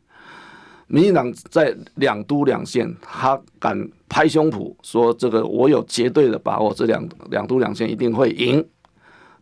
[0.92, 8.68] 民进党在两都两县，他敢拍胸脯说：“这个我有绝对的把握，这两两都两县一定会赢。”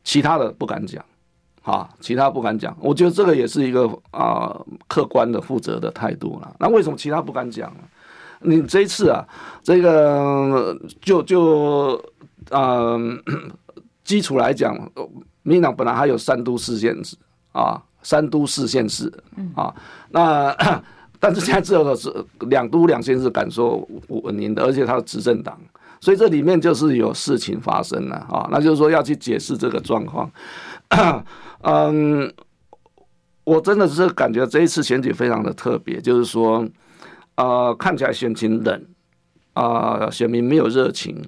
[0.04, 1.04] 其他的不敢讲，
[1.64, 2.78] 啊，其他不敢讲。
[2.80, 4.56] 我觉得这个也是一个啊
[4.88, 6.56] 客观的、负责的态度了。
[6.60, 7.80] 那为什么其他不敢讲呢？
[8.42, 9.28] 你这一次啊，
[9.64, 12.00] 这个就就
[12.52, 12.96] 啊
[14.04, 14.78] 基础来讲，
[15.42, 17.18] 民进党本来还有三都四县制
[17.54, 19.12] 啊，三都四县市
[19.56, 19.74] 啊，
[20.12, 20.56] 那。
[21.20, 22.14] 但是现在这个是
[22.48, 25.60] 两都两县是敢说稳赢的，而且他是执政党，
[26.00, 30.32] 所以这里面就是有事情发生了啊，那就是说要去解释这个状况。
[31.62, 32.32] 嗯，
[33.44, 36.66] 我真的是感觉这一次选举非常的特别，就是说
[37.36, 38.86] 呃，看起来选情冷，
[39.54, 41.22] 啊、呃，选民没有热情，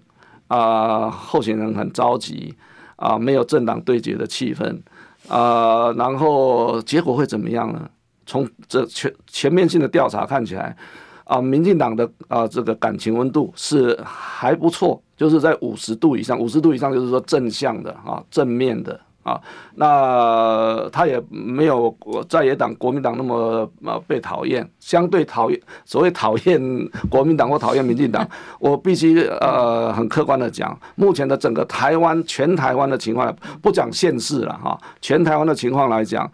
[0.48, 0.58] 啊、
[1.04, 2.56] 呃，候选人很着急，
[2.96, 4.80] 啊、没有政党对决的气氛，
[5.28, 7.90] 啊、然后结果会怎么样呢？
[8.26, 10.76] 从这全全面性的调查看起来，
[11.24, 19.00] 啊、呃，民进党的啊、呃、这个感情温度是还不错，就是在五十度以上，五十度以上就是说正向的啊，正面的。
[19.24, 19.40] 啊，
[19.76, 21.96] 那他也没有
[22.28, 26.60] 在野党国民党那么呃被讨厌，相对讨厌所谓讨厌
[27.08, 36.28] 国民党或讨厌民进党， 我必须呃很客观的讲，目前的整个台湾全台湾的情况，不讲县市了哈，全台湾的情况来讲，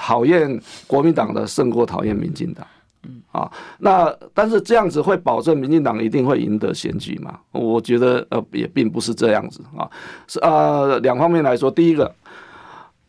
[0.00, 2.66] 讨厌国民党的胜过讨厌民进党。
[3.02, 7.38] 嗯啊，那但是这样子会保证民进党一定会赢得选举吗？
[7.52, 9.88] 我觉得呃也并不是这样子啊，
[10.26, 12.10] 是呃两方面来说，第一个，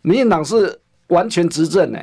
[0.02, 2.00] 民进党是完全执政呢，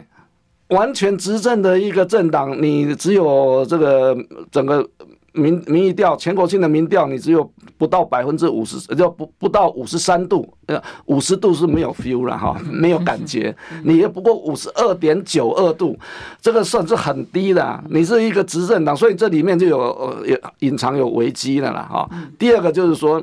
[0.69, 4.17] 完全执政的一个政党，你只有这个
[4.51, 4.89] 整个。
[5.33, 13.55] 民民意调全国性的民调，你只有不到百分之五十，就不不到五十三度，呃，五十度是没有 feel 了哈， 没有感觉。
[13.85, 15.99] 你也不过五十二点九二度，
[16.41, 17.85] 这个算是很低的。
[17.91, 22.09] 你是一个执政党，所以这里面就有呃有隐藏有危机的了哈。
[22.39, 23.23] 第二个就是说，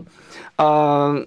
[0.58, 1.26] 呃。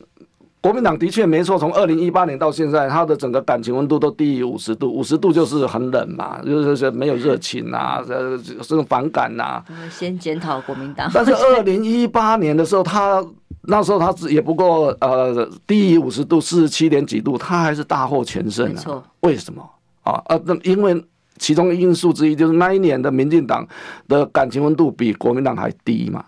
[0.61, 9.65] 国民党的确没错，从二零一八年到现在，他的整个感情温度都低于五十度，五十度就是很冷嘛，就是没有热情啊，呃，这种反感呐、啊。
[9.89, 11.09] 先检讨国民党。
[11.15, 13.25] 但是二零一八年的时候，他
[13.63, 18.73] 那时候他也不过呃低于五十度，四十七点几度，他还是大获全胜啊。
[18.75, 19.05] 没错。
[19.21, 19.63] 为什么
[20.03, 20.21] 啊？
[20.27, 21.01] 呃，那因为
[21.39, 23.65] 其中因素之一就是那一年的民进党
[24.09, 26.25] 的感情温度比国民党还低嘛，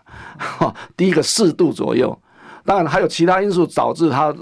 [0.97, 2.17] 低个四度左右。
[2.65, 4.35] 当然还有其他因素导致它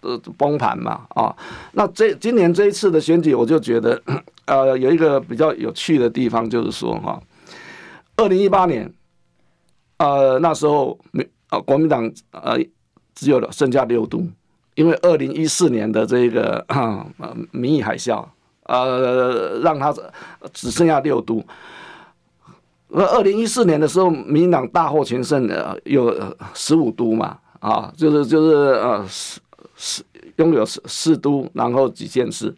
[0.00, 1.34] 呃崩盘嘛啊，
[1.72, 4.00] 那这今年这一次的选举，我就觉得
[4.44, 7.20] 呃有一个比较有趣的地方，就是说哈，
[8.16, 8.92] 二零一八年
[9.98, 12.56] 呃那时候民呃国民党呃
[13.14, 14.24] 只有剩下六都，
[14.74, 17.04] 因为二零一四年的这个呃
[17.50, 18.24] 民意海啸
[18.64, 19.92] 呃让他
[20.52, 21.44] 只剩下六都。
[22.88, 26.14] 那二零一四年的时候，民进党大获全胜的有
[26.54, 27.36] 十五都嘛。
[27.66, 29.40] 啊，就是就是呃，四
[29.74, 30.04] 四
[30.36, 32.54] 拥有四四都，然后几县市。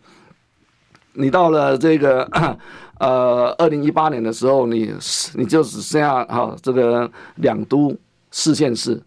[1.14, 2.28] 你到了这个
[3.00, 4.92] 呃二零一八年的时候，你
[5.32, 7.96] 你就只剩下哈这个两都
[8.30, 9.02] 四县市，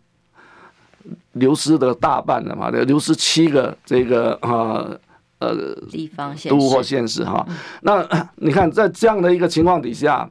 [1.34, 4.90] 流失的大半了嘛，流失七个这个啊
[5.38, 7.48] 呃地方县都或县市哈。
[7.84, 8.04] 那
[8.38, 10.28] 你看在这样的一个情况底下。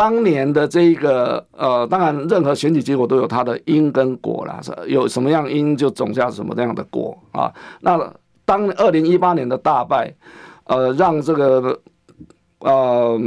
[0.00, 7.52] 当年的这个呃，当然任何选举结果都有它的因跟果啦，有什么样因就种下什么样的果啊。
[7.82, 8.10] 那
[8.46, 10.10] 当二零一八年的大败，
[10.64, 11.78] 呃，让这个
[12.60, 13.20] 呃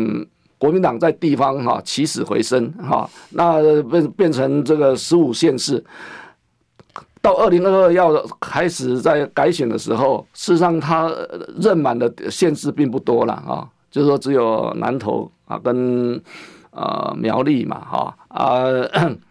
[0.58, 5.84] 国民党在地方哈、起死回生哈、那变变成这个十五县市，
[7.22, 8.12] 到二零二二要
[8.42, 11.16] 开始在改选的时候，事实上他
[11.62, 16.20] 任满的县市并不多了啊，就是说只有南投啊跟。
[16.76, 18.66] 呃，苗栗嘛，哈啊，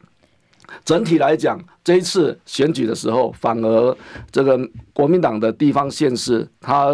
[0.86, 3.97] 整体来讲，这一次选举的时候，反而
[4.30, 4.57] 这个
[4.93, 6.86] 国民党的地方县市，他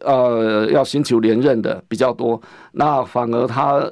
[0.00, 3.88] 呃要寻求连任的比较多，那反而他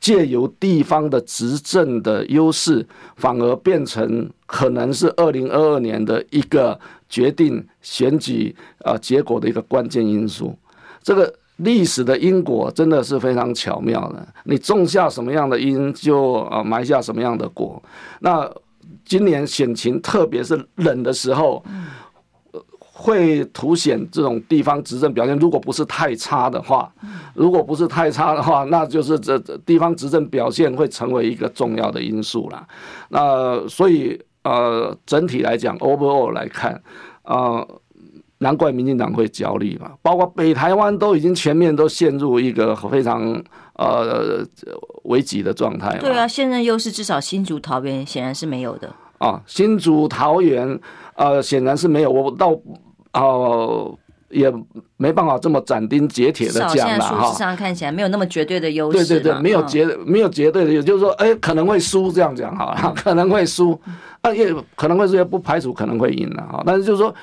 [0.00, 10.56] 借由地方的执政的优势，反而变成可能是二零二二年的一个决定选举啊结果的一个关键因素，
[11.02, 11.34] 这个。
[11.62, 17.82] 历史的因果真的是非常巧妙的，你种下什么样的因，就啊埋下什么样的果。
[18.20, 18.50] 那
[19.04, 21.62] 今年选情，特别是冷的时候，
[22.80, 25.36] 会凸显这种地方执政表现。
[25.38, 26.90] 如果不是太差的话，
[27.34, 32.66] 如果不是太差的话，那就是这地方执政表现会成为一个重要的因素了。
[33.10, 36.72] 那所以呃，整体来讲，overall 来看，
[37.22, 37.80] 啊、呃。
[38.42, 43.22] 难怪民进党会焦虑嘛，包括北台湾都已经全面都陷入一个非常
[43.74, 44.42] 呃
[45.02, 45.98] 危急的状态。
[45.98, 50.80] 对啊，现任优势至少新竹桃园显然是没有的啊，新竹桃园
[51.16, 52.48] 呃显然是没有，我到
[53.12, 53.98] 哦、呃、
[54.30, 54.50] 也
[54.96, 57.34] 没办法这么斩钉截铁的讲了哈。
[57.34, 59.04] 上看起来没有那么绝对的优势。
[59.06, 63.78] 对对对，没有绝、嗯、没有绝对的，也就是说，哎，可能会输这样讲哈，可能会输，
[64.22, 67.14] 啊也可能会输，也不排除可能会赢了哈，但是就是说。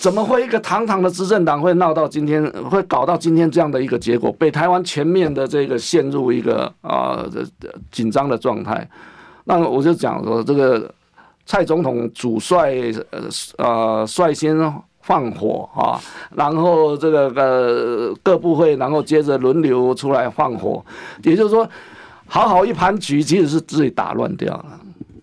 [0.00, 4.30] 怎么会一个堂堂的执政党会闹到今天，会搞到今天这样的一个结果？
[4.32, 7.24] 北台湾全面的这个陷入一个啊
[7.90, 8.88] 紧张的状态。
[9.44, 10.92] 那我就讲说，这个
[11.46, 12.74] 蔡总统主帅
[13.10, 13.20] 呃
[13.58, 14.56] 呃率先
[15.00, 16.00] 放火啊，
[16.34, 20.84] 然后这个呃各部会，然后接着轮流出来放火，
[21.22, 21.68] 也就是说。
[22.26, 24.80] 好好一盘局，其实是自己打乱掉了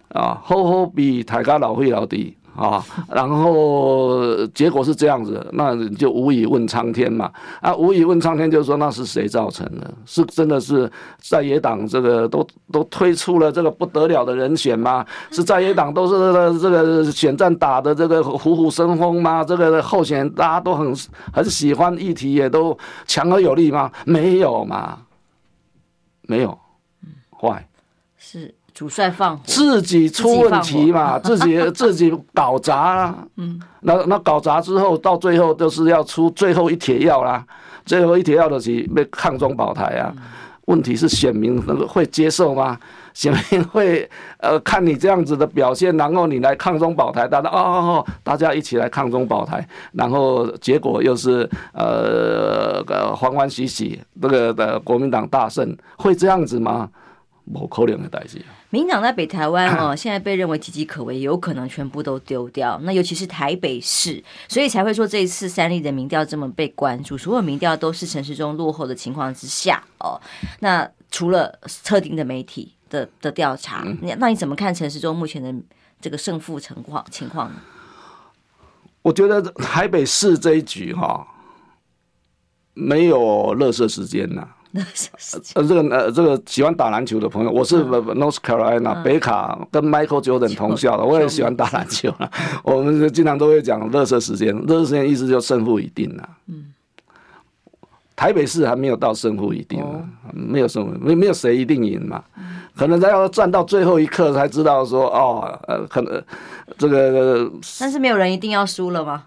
[0.10, 0.40] 啊！
[0.44, 2.38] 好好比大家老会老弟。
[2.56, 7.32] 啊，然后结果是这样子，那你就无以问苍天嘛。
[7.62, 9.90] 啊，无以问苍天，就是说那是谁造成的？
[10.06, 15.06] 是真的是在野党这个都都推出了这个不得了的人选吗？
[15.32, 19.44] 是在野党都是这个选战打的这个虎虎生风吗？
[19.44, 20.94] 这个候选人大家都很
[21.34, 22.78] 很喜欢，议题也都
[23.08, 23.90] 强而有力吗？
[24.06, 25.00] 没有嘛，
[26.24, 26.58] 没有，
[27.40, 27.66] 坏
[28.18, 28.54] 是。
[28.82, 33.16] 主帅放火，自己出问题嘛，自己自己， 搞砸了。
[33.38, 37.46] 嗯，那那搞砸之后，到最后都是要出最后一帖药啦。
[37.86, 40.12] 最后一帖药的是被抗中保台啊。
[40.16, 40.24] 嗯、
[40.66, 42.76] 问题是选民能够会接受吗？
[43.14, 44.10] 选民会
[44.40, 52.84] 呃看你这样子的表现，然后你来抗中保台，大家哦哦哦，大家一起来抗中保台，然后结果又是呃
[53.16, 56.90] 欢欢喜喜，这个的国民党大胜，会这样子吗？
[57.52, 58.42] 不可能的代志。
[58.70, 62.80] 民党在北台湾哦， 现在被认为岌岌可危，有可能全部都丢掉。
[62.84, 67.18] 那尤其是台北市，所以才会说这一次三立的民调这么被关注。
[67.18, 70.20] 所有民调都是城市中落后的情况之下哦。
[70.60, 75.54] 那除了特定的媒体的的调查，那那你怎么看城市中目前的
[76.00, 77.56] 这个胜负情况情况呢？
[79.02, 81.28] 我觉得台北市这一局哈，
[82.74, 83.20] 没有
[83.58, 84.48] 垃圾时间呐。
[84.74, 92.32] 呃，这个呃，这个喜欢打篮球的朋友，我是 North Carolina、嗯、北卡跟 Michael Jordan 同校的，我也喜欢打篮球了。
[92.64, 96.30] 我们就经常都会讲热射时间，热射时间意思就胜负已定了。
[96.48, 96.74] 嗯，
[98.16, 102.24] 台北市还没有到胜负已定，哦、没有胜负，没没有谁一定赢嘛。
[102.76, 106.24] 可能他要站到最后一刻才知道说哦，呃，可能
[106.78, 107.50] 这个，
[107.80, 109.24] 但是没有人一定要输了吗？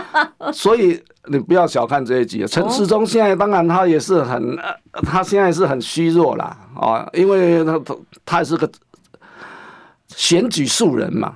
[0.52, 4.58] 所以你不要小看这一局，陈世忠现在当然他也是很，
[5.06, 7.96] 他现在是很虚弱啦啊，因为他他
[8.26, 8.68] 他也是个
[10.08, 11.32] 选举素人嘛，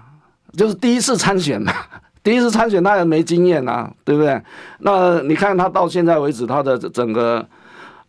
[0.57, 1.73] 就是第一次参选嘛，
[2.25, 4.43] 第一次参选他也没经验啊，对不对？
[4.81, 7.47] 那你看他到现在为止他的整个。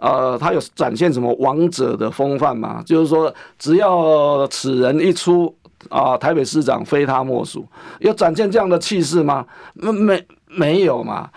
[0.04, 2.84] 呃，他有展现什么王者的风范吗？
[2.86, 5.56] 就是说，只要此人一出
[5.88, 7.66] 啊、台北市长非他莫属。
[7.99, 9.45] 有展现这样的气势吗？
[9.74, 11.30] 没没有嘛。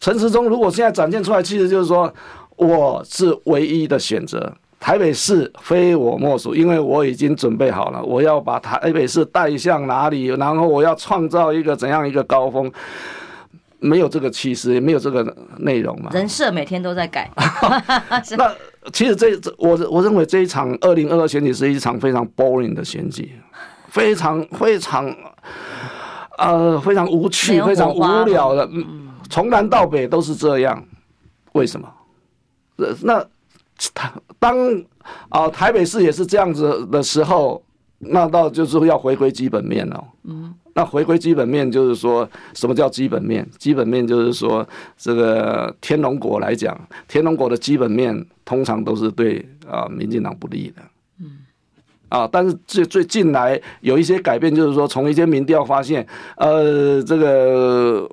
[0.00, 2.12] 陈时中如果现在展现出来气势，就是说
[2.56, 12.68] 我是唯一的选择，台北市非我莫属，因为我已经准备好了，我要把台北市带向哪里，然后我要创造一个怎样一个高峰。
[13.80, 16.10] 没有这个气势，也没有这个内容嘛。
[16.12, 17.30] 人设每天都在改。
[18.36, 18.54] 那
[18.92, 23.32] 其实这这，我我认为这一场二零二二选举是一场非常 boring 的选举，
[23.88, 25.14] 非常非常
[26.38, 28.68] 呃非常无趣、非常无聊的。
[28.72, 30.82] 嗯，从南到北都是这样，
[31.52, 31.88] 为什么？
[33.02, 33.20] 那
[33.94, 34.56] 台当
[35.28, 37.62] 啊、呃、台北市也是这样子的时候，
[37.98, 40.04] 那到就是要回归基本面了。
[40.24, 40.54] 嗯。
[40.74, 43.44] 那回归基本面就是说，什么叫基本面？
[43.58, 44.66] 基本面就是说，
[44.96, 50.82] 这个天龙国来讲，天龙国的基本面通常都是对啊民进党不利的。
[51.20, 51.38] 嗯，
[52.10, 56.06] 啊，但是最最近来有一些改变，就是说从一些民调发现，
[56.36, 58.08] 呃，这个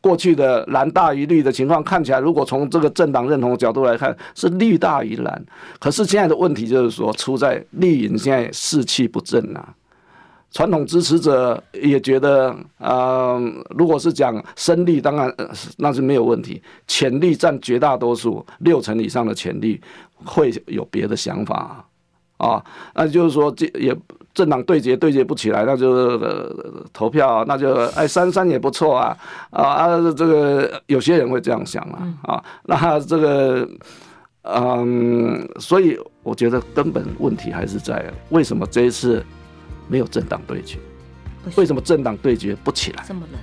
[0.00, 5.44] 过去的蓝大于绿的情况看起来，如果从这个政党认同的角度来看，是绿大于蓝。
[5.80, 9.74] 可是现在的问题就是说，出在绿营现在士气不振啊。
[10.52, 13.40] 传统支持者也觉得，呃，
[13.70, 15.32] 如果是讲生力，当然
[15.76, 16.60] 那是没有问题。
[16.88, 19.80] 潜力占绝大多数，六成以上的潜力
[20.24, 21.84] 会有别的想法
[22.36, 22.60] 啊。
[22.94, 23.96] 那就是说，这也
[24.34, 26.52] 政党对决对决不起来，那就、呃、
[26.92, 29.16] 投票，那就哎三三也不错啊
[29.50, 30.12] 啊啊！
[30.16, 32.44] 这个有些人会这样想啊啊。
[32.64, 33.68] 那这个
[34.42, 39.24] 嗯，所以我觉得根本问题还是在为什么这一次。
[39.90, 40.78] 没有政党对决，
[41.56, 43.04] 为什么政党对决不起来？
[43.08, 43.40] 这么冷，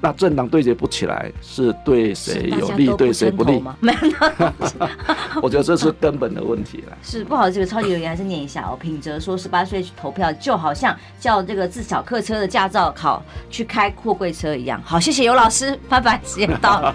[0.00, 3.76] 那政党对决不起来是对谁有利，对谁不利吗？
[3.82, 6.96] 没有，我觉得这是根本的问题了。
[7.02, 8.78] 是不好意思，这个超级留言还是念一下哦。
[8.80, 14.80] 品哲说，十八岁去投票就好像叫这个自小客车的驾照考去开货柜车一样。
[14.84, 16.94] 好，谢谢尤老师，拜拜，时间到了。